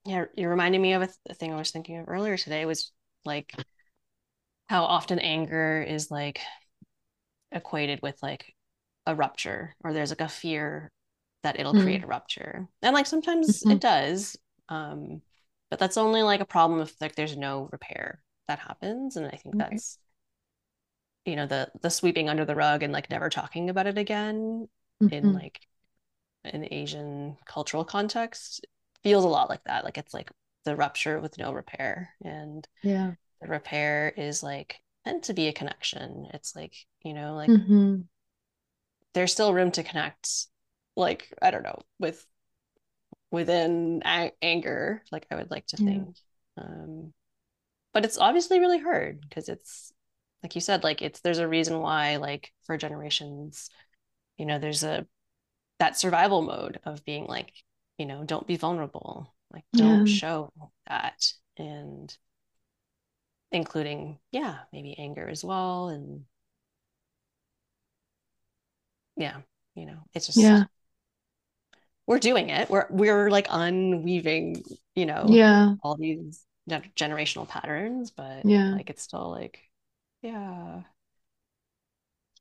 yeah, 0.05 0.25
you're 0.35 0.51
reminding 0.51 0.81
me 0.81 0.93
of 0.93 1.01
a, 1.01 1.07
th- 1.07 1.17
a 1.29 1.33
thing 1.33 1.51
I 1.51 1.57
was 1.57 1.71
thinking 1.71 1.97
of 1.97 2.07
earlier 2.07 2.37
today 2.37 2.65
was 2.65 2.91
like 3.25 3.53
how 4.69 4.83
often 4.83 5.19
anger 5.19 5.83
is 5.87 6.11
like 6.11 6.39
equated 7.51 7.99
with 8.01 8.21
like 8.21 8.53
a 9.07 9.15
rupture 9.15 9.75
or 9.83 9.93
there's 9.93 10.11
like 10.11 10.21
a 10.21 10.29
fear 10.29 10.91
that 11.43 11.59
it'll 11.59 11.73
mm. 11.73 11.81
create 11.83 12.03
a 12.03 12.07
rupture. 12.07 12.67
And 12.83 12.93
like 12.93 13.07
sometimes 13.07 13.61
mm-hmm. 13.61 13.71
it 13.71 13.81
does. 13.81 14.37
Um, 14.69 15.21
but 15.71 15.79
that's 15.79 15.97
only 15.97 16.21
like 16.21 16.39
a 16.39 16.45
problem 16.45 16.81
if 16.81 16.93
like 17.01 17.15
there's 17.15 17.35
no 17.35 17.67
repair 17.71 18.21
that 18.47 18.59
happens. 18.59 19.15
And 19.15 19.25
I 19.25 19.31
think 19.31 19.55
okay. 19.55 19.65
that's 19.69 19.97
you 21.25 21.35
know, 21.35 21.47
the 21.47 21.69
the 21.81 21.89
sweeping 21.89 22.29
under 22.29 22.45
the 22.45 22.55
rug 22.55 22.83
and 22.83 22.93
like 22.93 23.09
never 23.09 23.29
talking 23.29 23.69
about 23.69 23.87
it 23.87 23.97
again 23.97 24.67
mm-hmm. 25.01 25.13
in 25.13 25.33
like 25.33 25.59
an 26.43 26.67
Asian 26.71 27.37
cultural 27.45 27.83
context 27.83 28.65
feels 29.03 29.23
a 29.23 29.27
lot 29.29 29.49
like 29.49 29.63
that. 29.65 29.83
Like 29.83 29.97
it's 29.97 30.13
like 30.13 30.31
the 30.63 30.75
rupture 30.75 31.19
with 31.19 31.37
no 31.37 31.51
repair. 31.51 32.09
And 32.23 32.67
yeah, 32.83 33.13
the 33.41 33.47
repair 33.47 34.13
is 34.15 34.43
like 34.43 34.79
meant 35.05 35.23
to 35.23 35.33
be 35.33 35.47
a 35.47 35.53
connection. 35.53 36.27
It's 36.33 36.55
like, 36.55 36.73
you 37.03 37.13
know, 37.13 37.35
like 37.35 37.49
mm-hmm. 37.49 38.01
there's 39.13 39.31
still 39.31 39.53
room 39.53 39.71
to 39.71 39.83
connect, 39.83 40.29
like, 40.95 41.33
I 41.41 41.51
don't 41.51 41.63
know, 41.63 41.79
with 41.99 42.25
within 43.31 44.01
a- 44.05 44.31
anger, 44.41 45.03
like 45.11 45.25
I 45.31 45.35
would 45.35 45.51
like 45.51 45.67
to 45.67 45.77
yeah. 45.79 45.89
think. 45.89 46.15
Um, 46.57 47.13
but 47.93 48.05
it's 48.05 48.17
obviously 48.17 48.59
really 48.59 48.79
hard 48.79 49.21
because 49.21 49.49
it's 49.49 49.93
like 50.45 50.55
you 50.55 50.61
said, 50.61 50.83
like 50.83 51.01
it's 51.01 51.21
there's 51.21 51.39
a 51.39 51.47
reason 51.47 51.79
why, 51.81 52.17
like 52.17 52.53
for 52.65 52.77
generations, 52.77 53.69
you 54.37 54.45
know, 54.45 54.59
there's 54.59 54.83
a 54.83 55.07
that 55.79 55.97
survival 55.99 56.41
mode 56.43 56.79
of 56.85 57.05
being 57.05 57.25
like 57.27 57.53
you 57.99 58.05
know 58.07 58.23
don't 58.25 58.47
be 58.47 58.57
vulnerable 58.57 59.35
like 59.53 59.65
don't 59.77 60.07
yeah. 60.07 60.09
show 60.09 60.51
that 60.87 61.33
and 61.57 62.17
including 63.51 64.19
yeah 64.31 64.59
maybe 64.71 64.97
anger 64.99 65.27
as 65.27 65.43
well 65.43 65.87
and 65.89 66.25
yeah, 69.17 69.41
you 69.75 69.85
know, 69.85 69.97
it's 70.13 70.27
just 70.27 70.35
Yeah. 70.35 70.65
we're 72.07 72.19
doing 72.19 72.49
it. 72.49 72.69
We're 72.69 72.87
we're 72.89 73.29
like 73.31 73.47
unweaving, 73.49 74.63
you 74.95 75.05
know, 75.05 75.41
Yeah. 75.41 75.75
all 75.81 75.95
these 75.97 76.45
generational 76.69 77.47
patterns, 77.47 78.11
but 78.11 78.43
Yeah. 78.43 78.77
like 78.77 78.89
it's 78.89 79.03
still 79.03 79.31
like, 79.31 79.59
yeah, 80.25 80.83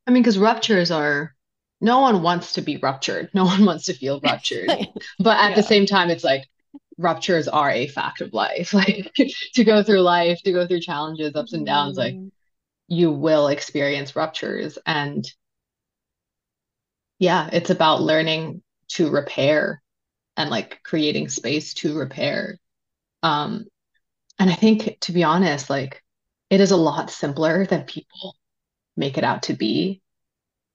I 0.06 0.10
mean, 0.10 0.22
because 0.22 0.38
ruptures 0.38 0.90
are, 0.90 1.34
no 1.80 2.00
one 2.00 2.22
wants 2.22 2.54
to 2.54 2.62
be 2.62 2.76
ruptured. 2.76 3.30
No 3.34 3.44
one 3.46 3.64
wants 3.64 3.86
to 3.86 3.94
feel 3.94 4.20
ruptured. 4.22 4.78
But 5.18 5.38
at 5.38 5.54
the 5.54 5.62
same 5.62 5.86
time, 5.86 6.10
it's 6.10 6.24
like 6.24 6.44
ruptures 6.98 7.48
are 7.48 7.70
a 7.70 7.86
fact 7.88 8.20
of 8.20 8.32
life. 8.32 8.72
Like 8.74 9.12
to 9.54 9.64
go 9.64 9.82
through 9.82 10.00
life, 10.02 10.40
to 10.44 10.52
go 10.52 10.66
through 10.66 10.80
challenges, 10.80 11.34
ups 11.34 11.52
and 11.52 11.66
downs, 11.66 11.96
like 11.96 12.18
Mm, 12.18 12.30
you 12.88 13.12
will 13.12 13.48
experience 13.48 14.16
ruptures. 14.16 14.78
And 14.86 15.26
yeah, 17.18 17.48
it's 17.52 17.70
about 17.70 18.02
learning 18.02 18.62
to 18.88 19.10
repair 19.10 19.82
and 20.38 20.50
like 20.50 20.82
creating 20.84 21.30
space 21.30 21.74
to 21.76 21.98
repair. 21.98 22.58
Um, 23.24 23.66
and 24.40 24.50
I 24.50 24.54
think 24.56 25.00
to 25.02 25.12
be 25.12 25.24
honest, 25.24 25.70
like 25.70 26.03
it 26.50 26.60
is 26.60 26.70
a 26.70 26.76
lot 26.76 27.10
simpler 27.10 27.66
than 27.66 27.84
people 27.84 28.36
make 28.96 29.18
it 29.18 29.24
out 29.24 29.44
to 29.44 29.54
be. 29.54 30.02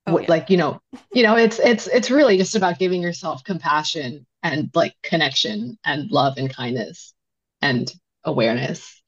Oh 0.06 0.18
yeah. 0.18 0.26
Like, 0.28 0.50
you 0.50 0.56
know, 0.56 0.80
you 1.12 1.22
know, 1.22 1.36
it's 1.36 1.58
it's 1.58 1.86
it's 1.88 2.10
really 2.10 2.38
just 2.38 2.56
about 2.56 2.78
giving 2.78 3.02
yourself 3.02 3.44
compassion 3.44 4.26
and 4.42 4.70
like 4.74 4.94
connection 5.02 5.78
and 5.84 6.10
love 6.10 6.38
and 6.38 6.52
kindness 6.52 7.14
and 7.62 7.92
awareness 8.24 9.00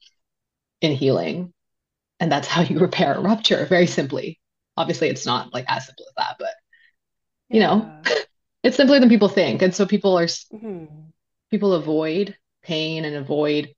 in 0.81 0.93
healing. 0.93 1.53
And 2.19 2.31
that's 2.31 2.47
how 2.47 2.61
you 2.61 2.79
repair 2.79 3.15
a 3.15 3.21
rupture, 3.21 3.65
very 3.65 3.87
simply. 3.87 4.39
Obviously, 4.77 5.09
it's 5.09 5.25
not 5.25 5.53
like 5.53 5.65
as 5.67 5.85
simple 5.87 6.05
as 6.09 6.15
that, 6.17 6.35
but 6.39 6.55
you 7.49 7.59
know, 7.59 7.91
it's 8.63 8.77
simpler 8.77 8.99
than 8.99 9.09
people 9.09 9.29
think. 9.29 9.61
And 9.61 9.73
so 9.75 9.85
people 9.85 10.17
are 10.17 10.27
Mhm. 10.53 11.13
people 11.49 11.73
avoid 11.73 12.37
pain 12.63 13.05
and 13.05 13.15
avoid 13.15 13.73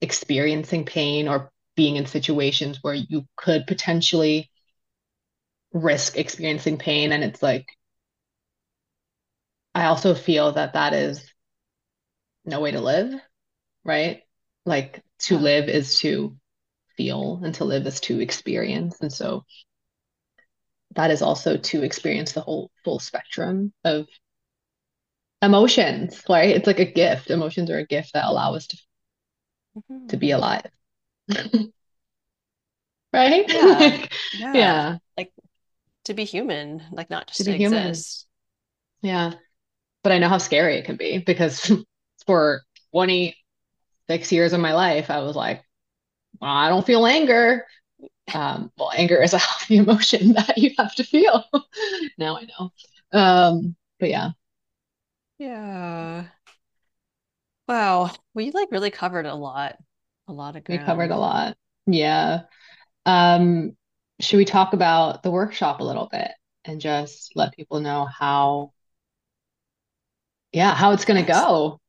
experiencing 0.00 0.84
pain 0.84 1.28
or 1.28 1.50
being 1.80 1.96
in 1.96 2.04
situations 2.04 2.80
where 2.82 2.92
you 2.92 3.26
could 3.36 3.66
potentially 3.66 4.50
risk 5.72 6.18
experiencing 6.18 6.76
pain. 6.76 7.10
And 7.10 7.24
it's 7.24 7.42
like, 7.42 7.66
I 9.74 9.86
also 9.86 10.14
feel 10.14 10.52
that 10.52 10.74
that 10.74 10.92
is 10.92 11.32
no 12.44 12.60
way 12.60 12.72
to 12.72 12.82
live, 12.82 13.18
right? 13.82 14.24
Like 14.66 15.02
to 15.20 15.38
live 15.38 15.70
is 15.70 16.00
to 16.00 16.36
feel, 16.98 17.40
and 17.42 17.54
to 17.54 17.64
live 17.64 17.86
is 17.86 17.98
to 18.00 18.20
experience. 18.20 19.00
And 19.00 19.10
so 19.10 19.46
that 20.96 21.10
is 21.10 21.22
also 21.22 21.56
to 21.56 21.82
experience 21.82 22.32
the 22.32 22.42
whole 22.42 22.70
full 22.84 22.98
spectrum 22.98 23.72
of 23.84 24.06
emotions, 25.40 26.22
right? 26.28 26.54
It's 26.54 26.66
like 26.66 26.80
a 26.80 26.92
gift. 26.92 27.30
Emotions 27.30 27.70
are 27.70 27.78
a 27.78 27.86
gift 27.86 28.12
that 28.12 28.26
allow 28.26 28.54
us 28.54 28.66
to, 28.66 28.76
mm-hmm. 29.78 30.08
to 30.08 30.18
be 30.18 30.32
alive. 30.32 30.70
Right? 33.12 33.46
Yeah. 33.46 33.98
Like, 34.08 34.12
Yeah. 34.32 34.82
yeah, 34.82 34.98
Like 35.16 35.32
to 36.04 36.14
be 36.14 36.24
human, 36.24 36.84
like 36.92 37.10
not 37.10 37.28
just 37.28 37.44
to 37.44 37.44
to 37.44 37.52
be 37.52 37.54
human. 37.54 38.04
exist. 38.04 38.26
Yeah. 39.02 39.34
But 40.04 40.12
I 40.12 40.18
know 40.18 40.28
how 40.28 40.38
scary 40.38 40.76
it 40.78 40.84
can 40.86 40.96
be 40.96 41.18
because 41.18 41.70
for 42.26 42.62
26 42.92 44.32
years 44.32 44.54
of 44.54 44.60
my 44.60 44.74
life, 44.74 45.10
I 45.10 45.20
was 45.20 45.36
like, 45.36 45.64
well, 46.40 46.50
I 46.52 46.70
don't 46.70 46.86
feel 46.86 47.06
anger. 47.06 47.66
Um, 48.34 48.72
well, 48.78 48.92
anger 48.96 49.22
is 49.22 49.34
a 49.34 49.38
healthy 49.38 49.78
emotion 49.78 50.34
that 50.34 50.58
you 50.58 50.72
have 50.78 50.94
to 50.96 51.04
feel. 51.04 51.44
Now 52.18 52.38
I 52.38 52.46
know. 52.46 52.72
Um, 53.12 53.76
but 54.00 54.10
yeah, 54.10 54.30
Yeah. 55.38 56.28
Wow. 57.68 58.10
We 58.34 58.50
like 58.50 58.70
really 58.70 58.90
covered 58.90 59.24
a 59.26 59.34
lot, 59.34 59.78
a 60.30 60.32
lot 60.32 60.56
of 60.56 60.62
we 60.68 60.78
covered 60.78 61.10
a 61.10 61.16
lot. 61.16 61.56
Yeah. 61.86 62.42
Um, 63.04 63.76
should 64.20 64.36
we 64.36 64.44
talk 64.44 64.72
about 64.72 65.22
the 65.22 65.30
workshop 65.30 65.80
a 65.80 65.84
little 65.84 66.08
bit 66.10 66.30
and 66.64 66.80
just 66.80 67.32
let 67.34 67.52
people 67.52 67.80
know 67.80 68.06
how, 68.06 68.72
yeah, 70.52 70.74
how 70.74 70.92
it's 70.92 71.04
going 71.04 71.24
to 71.24 71.30
go? 71.32 71.80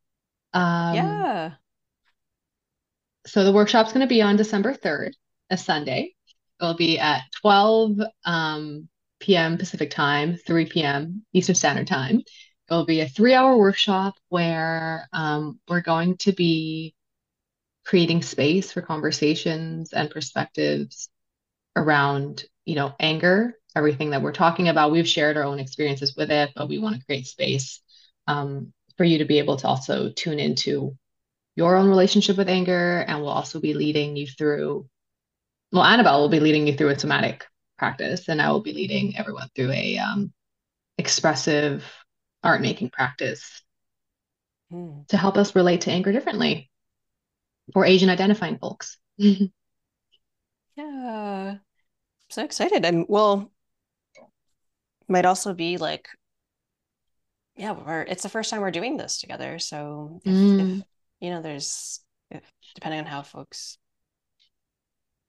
Um, 0.54 0.96
Yeah. 0.96 1.52
so 3.28 3.44
the 3.44 3.52
workshop's 3.52 3.94
going 3.94 4.02
to 4.02 4.14
be 4.14 4.22
on 4.22 4.36
December 4.36 4.74
3rd, 4.74 5.14
a 5.52 5.58
Sunday. 5.58 6.14
It'll 6.60 6.74
be 6.74 6.98
at 6.98 7.22
12 7.42 7.98
um, 8.26 8.88
p.m. 9.20 9.58
Pacific 9.58 9.92
time, 9.92 10.36
3 10.48 10.66
p.m. 10.66 11.26
Eastern 11.34 11.56
Standard 11.56 11.88
Time. 11.88 12.22
It'll 12.70 12.86
be 12.86 13.02
a 13.02 13.08
three-hour 13.08 13.58
workshop 13.58 14.16
where 14.30 15.08
um, 15.14 15.60
we're 15.68 15.82
going 15.82 16.18
to 16.18 16.32
be 16.32 16.96
creating 17.92 18.22
space 18.22 18.72
for 18.72 18.82
conversations 18.82 19.92
and 19.92 20.10
perspectives 20.10 21.10
around, 21.76 22.46
you 22.64 22.74
know, 22.74 22.96
anger, 23.02 23.54
everything 23.76 24.12
that 24.12 24.22
we're 24.22 24.32
talking 24.32 24.70
about. 24.70 24.94
We've 24.94 25.08
shared 25.08 25.36
our 25.36 25.44
own 25.44 25.60
experiences 25.60 26.16
with 26.16 26.32
it, 26.32 26.52
but 26.56 26.70
we 26.70 26.80
want 26.80 26.96
to 26.98 27.06
create 27.06 27.28
space 27.28 27.82
um, 28.28 28.72
for 28.96 29.04
you 29.04 29.18
to 29.18 29.26
be 29.26 29.40
able 29.40 29.58
to 29.58 29.68
also 29.68 30.10
tune 30.10 30.40
into 30.40 30.98
your 31.58 31.76
own 31.76 31.90
relationship 31.90 32.38
with 32.38 32.48
anger. 32.48 33.04
And 33.06 33.20
we'll 33.20 33.28
also 33.28 33.60
be 33.60 33.74
leading 33.74 34.16
you 34.16 34.26
through, 34.26 34.88
well, 35.74 35.84
Anabel 35.84 36.22
will 36.22 36.30
be 36.30 36.40
leading 36.40 36.68
you 36.68 36.78
through 36.78 36.92
a 36.92 36.98
somatic 37.00 37.46
practice, 37.78 38.30
and 38.30 38.42
I 38.42 38.52
will 38.52 38.62
be 38.62 38.72
leading 38.72 39.18
everyone 39.18 39.50
through 39.54 39.72
a 39.72 39.98
um, 39.98 40.32
expressive 40.98 41.84
art 42.42 42.62
making 42.62 42.90
practice 42.90 43.62
Mm. 44.72 45.06
to 45.10 45.18
help 45.18 45.36
us 45.36 45.54
relate 45.54 45.82
to 45.82 45.92
anger 45.92 46.14
differently 46.14 46.71
for 47.74 47.86
Asian 47.86 48.10
identifying 48.10 48.58
folks. 48.60 48.98
Yeah. 50.76 51.58
So 52.30 52.44
excited. 52.46 52.86
And 52.86 53.06
well, 53.10 53.52
might 55.08 55.26
also 55.26 55.54
be 55.54 55.78
like, 55.78 56.10
yeah, 57.56 57.72
we're 57.72 58.02
it's 58.04 58.24
the 58.24 58.30
first 58.30 58.50
time 58.50 58.62
we're 58.62 58.72
doing 58.72 58.98
this 58.98 59.20
together. 59.20 59.60
So 59.60 60.22
if 60.26 60.54
if 60.58 60.70
Mm, 60.70 60.84
you 61.20 61.30
know, 61.30 61.42
there's 61.42 62.00
if 62.32 62.44
depending 62.76 63.02
on 63.02 63.06
how 63.06 63.22
folks 63.24 63.78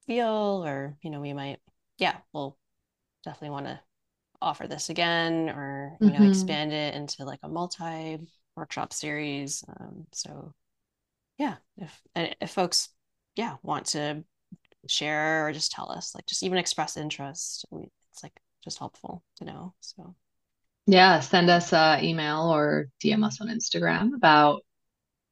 feel, 0.07 0.63
or 0.65 0.97
you 1.01 1.09
know, 1.09 1.21
we 1.21 1.33
might, 1.33 1.59
yeah, 1.97 2.17
we'll 2.33 2.57
definitely 3.25 3.51
want 3.51 3.67
to 3.67 3.81
offer 4.41 4.67
this 4.67 4.89
again, 4.89 5.49
or 5.49 5.99
you 6.03 6.13
know, 6.13 6.21
mhm. 6.21 6.23
expand 6.23 6.73
it 6.73 6.95
into 6.95 7.25
like 7.25 7.39
a 7.43 7.49
multi 7.49 8.19
workshop 8.55 8.93
series. 8.93 9.63
Um, 9.79 10.07
so 10.13 10.53
yeah, 11.37 11.55
if 11.77 12.01
if 12.15 12.51
folks, 12.51 12.89
yeah, 13.35 13.55
want 13.63 13.87
to 13.87 14.23
share 14.87 15.47
or 15.47 15.53
just 15.53 15.71
tell 15.71 15.91
us, 15.91 16.13
like 16.15 16.25
just 16.25 16.43
even 16.43 16.57
express 16.57 16.97
interest, 16.97 17.65
it's 17.71 18.23
like 18.23 18.33
just 18.63 18.79
helpful 18.79 19.23
to 19.37 19.45
know. 19.45 19.73
So 19.79 20.15
Yeah, 20.85 21.19
send 21.19 21.49
us 21.49 21.73
an 21.73 22.03
email 22.03 22.53
or 22.53 22.87
DM 23.03 23.25
us 23.25 23.41
on 23.41 23.47
Instagram 23.47 24.15
about 24.15 24.61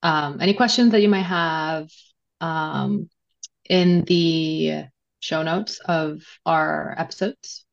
um, 0.03 0.39
any 0.41 0.53
questions 0.53 0.91
that 0.91 1.01
you 1.01 1.09
might 1.09 1.23
have. 1.23 1.89
Um, 2.39 3.09
in 3.69 4.03
the 4.05 4.85
show 5.19 5.43
notes 5.43 5.79
of 5.85 6.21
our 6.45 6.95
episodes, 6.97 7.65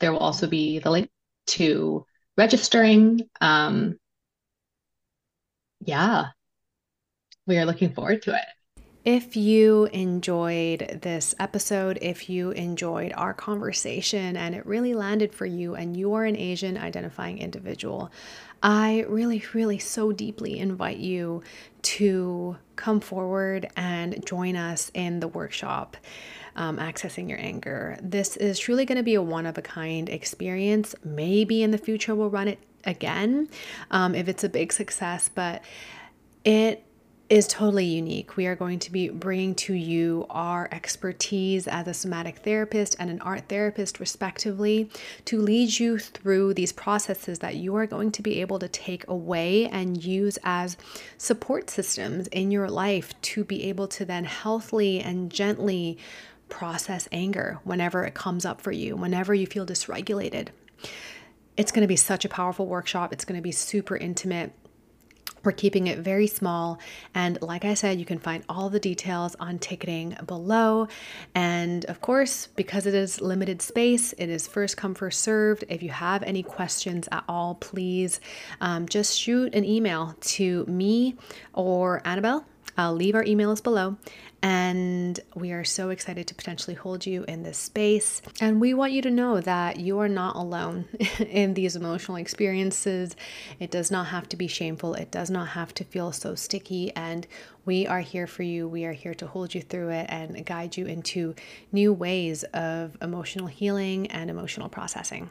there 0.00 0.12
will 0.12 0.18
also 0.18 0.48
be 0.48 0.80
the 0.80 0.90
link 0.90 1.10
to 1.48 2.04
registering. 2.36 3.20
Um, 3.40 3.98
yeah, 5.80 6.26
we 7.48 7.58
are 7.58 7.64
looking 7.64 7.92
forward 7.92 8.22
to 8.22 8.34
it. 8.34 8.44
If 9.04 9.36
you 9.36 9.86
enjoyed 9.86 11.00
this 11.02 11.34
episode, 11.40 11.98
if 12.02 12.28
you 12.28 12.50
enjoyed 12.50 13.12
our 13.16 13.32
conversation 13.32 14.36
and 14.36 14.54
it 14.54 14.66
really 14.66 14.92
landed 14.92 15.34
for 15.34 15.46
you, 15.46 15.74
and 15.74 15.96
you 15.96 16.12
are 16.12 16.26
an 16.26 16.36
Asian 16.36 16.76
identifying 16.76 17.38
individual, 17.38 18.12
I 18.62 19.06
really, 19.08 19.42
really 19.54 19.78
so 19.78 20.12
deeply 20.12 20.58
invite 20.58 20.98
you 20.98 21.42
to 21.82 22.58
come 22.76 23.00
forward 23.00 23.70
and 23.76 24.24
join 24.26 24.56
us 24.56 24.90
in 24.92 25.20
the 25.20 25.28
workshop. 25.28 25.96
Um, 26.54 26.78
accessing 26.78 27.28
your 27.28 27.38
anger. 27.38 27.96
This 28.02 28.36
is 28.36 28.58
truly 28.58 28.84
going 28.84 28.96
to 28.96 29.04
be 29.04 29.14
a 29.14 29.22
one 29.22 29.46
of 29.46 29.56
a 29.58 29.62
kind 29.62 30.08
experience. 30.08 30.92
Maybe 31.04 31.62
in 31.62 31.70
the 31.70 31.78
future 31.78 32.16
we'll 32.16 32.30
run 32.30 32.48
it 32.48 32.58
again 32.84 33.48
um, 33.92 34.16
if 34.16 34.26
it's 34.26 34.42
a 34.42 34.48
big 34.48 34.72
success, 34.72 35.30
but 35.32 35.62
it 36.44 36.84
is 37.28 37.46
totally 37.46 37.84
unique. 37.84 38.36
We 38.36 38.46
are 38.46 38.56
going 38.56 38.78
to 38.78 38.90
be 38.90 39.10
bringing 39.10 39.54
to 39.56 39.74
you 39.74 40.24
our 40.30 40.66
expertise 40.72 41.68
as 41.68 41.86
a 41.86 41.92
somatic 41.92 42.38
therapist 42.38 42.96
and 42.98 43.10
an 43.10 43.20
art 43.20 43.48
therapist, 43.48 44.00
respectively, 44.00 44.88
to 45.26 45.38
lead 45.38 45.78
you 45.78 45.98
through 45.98 46.54
these 46.54 46.72
processes 46.72 47.40
that 47.40 47.56
you 47.56 47.74
are 47.76 47.86
going 47.86 48.12
to 48.12 48.22
be 48.22 48.40
able 48.40 48.58
to 48.58 48.68
take 48.68 49.06
away 49.08 49.66
and 49.66 50.02
use 50.02 50.38
as 50.42 50.78
support 51.18 51.68
systems 51.68 52.28
in 52.28 52.50
your 52.50 52.70
life 52.70 53.12
to 53.20 53.44
be 53.44 53.64
able 53.64 53.88
to 53.88 54.06
then 54.06 54.24
healthily 54.24 55.00
and 55.00 55.30
gently 55.30 55.98
process 56.48 57.08
anger 57.12 57.60
whenever 57.64 58.04
it 58.04 58.14
comes 58.14 58.46
up 58.46 58.58
for 58.58 58.72
you, 58.72 58.96
whenever 58.96 59.34
you 59.34 59.46
feel 59.46 59.66
dysregulated. 59.66 60.48
it's 61.58 61.72
going 61.72 61.82
to 61.82 61.88
be 61.88 61.96
such 61.96 62.24
a 62.24 62.28
powerful 62.28 62.66
workshop. 62.66 63.12
It's 63.12 63.24
going 63.24 63.36
to 63.36 63.42
be 63.42 63.52
super 63.52 63.96
intimate. 63.96 64.52
We're 65.48 65.52
keeping 65.52 65.86
it 65.86 66.00
very 66.00 66.26
small. 66.26 66.78
And 67.14 67.40
like 67.40 67.64
I 67.64 67.72
said, 67.72 67.98
you 67.98 68.04
can 68.04 68.18
find 68.18 68.44
all 68.50 68.68
the 68.68 68.78
details 68.78 69.34
on 69.40 69.58
ticketing 69.58 70.14
below. 70.26 70.88
And 71.34 71.86
of 71.86 72.02
course, 72.02 72.48
because 72.48 72.84
it 72.84 72.92
is 72.92 73.22
limited 73.22 73.62
space, 73.62 74.12
it 74.18 74.28
is 74.28 74.46
first 74.46 74.76
come, 74.76 74.94
first 74.94 75.22
served. 75.22 75.64
If 75.70 75.82
you 75.82 75.88
have 75.88 76.22
any 76.22 76.42
questions 76.42 77.08
at 77.10 77.24
all, 77.30 77.54
please 77.54 78.20
um, 78.60 78.86
just 78.86 79.18
shoot 79.18 79.54
an 79.54 79.64
email 79.64 80.14
to 80.20 80.66
me 80.66 81.16
or 81.54 82.02
Anabel. 82.04 82.44
I'll 82.76 82.92
leave 82.94 83.14
our 83.14 83.24
emails 83.24 83.62
below 83.62 83.96
and 84.42 85.18
we 85.34 85.50
are 85.52 85.64
so 85.64 85.90
excited 85.90 86.26
to 86.28 86.34
potentially 86.34 86.74
hold 86.74 87.04
you 87.06 87.24
in 87.24 87.42
this 87.42 87.58
space. 87.58 88.22
And 88.40 88.60
we 88.60 88.72
want 88.72 88.92
you 88.92 89.02
to 89.02 89.10
know 89.10 89.40
that 89.40 89.80
you 89.80 89.98
are 89.98 90.08
not 90.08 90.36
alone 90.36 90.86
in 91.18 91.54
these 91.54 91.74
emotional 91.74 92.16
experiences. 92.16 93.16
It 93.58 93.70
does 93.70 93.90
not 93.90 94.08
have 94.08 94.28
to 94.30 94.36
be 94.36 94.46
shameful, 94.46 94.94
it 94.94 95.10
does 95.10 95.30
not 95.30 95.48
have 95.48 95.74
to 95.74 95.84
feel 95.84 96.12
so 96.12 96.34
sticky. 96.34 96.94
And 96.94 97.26
we 97.64 97.86
are 97.86 98.00
here 98.00 98.26
for 98.26 98.44
you. 98.44 98.68
We 98.68 98.84
are 98.84 98.92
here 98.92 99.14
to 99.14 99.26
hold 99.26 99.54
you 99.54 99.60
through 99.60 99.90
it 99.90 100.06
and 100.08 100.46
guide 100.46 100.76
you 100.76 100.86
into 100.86 101.34
new 101.72 101.92
ways 101.92 102.44
of 102.54 102.96
emotional 103.02 103.46
healing 103.46 104.06
and 104.08 104.30
emotional 104.30 104.68
processing. 104.68 105.30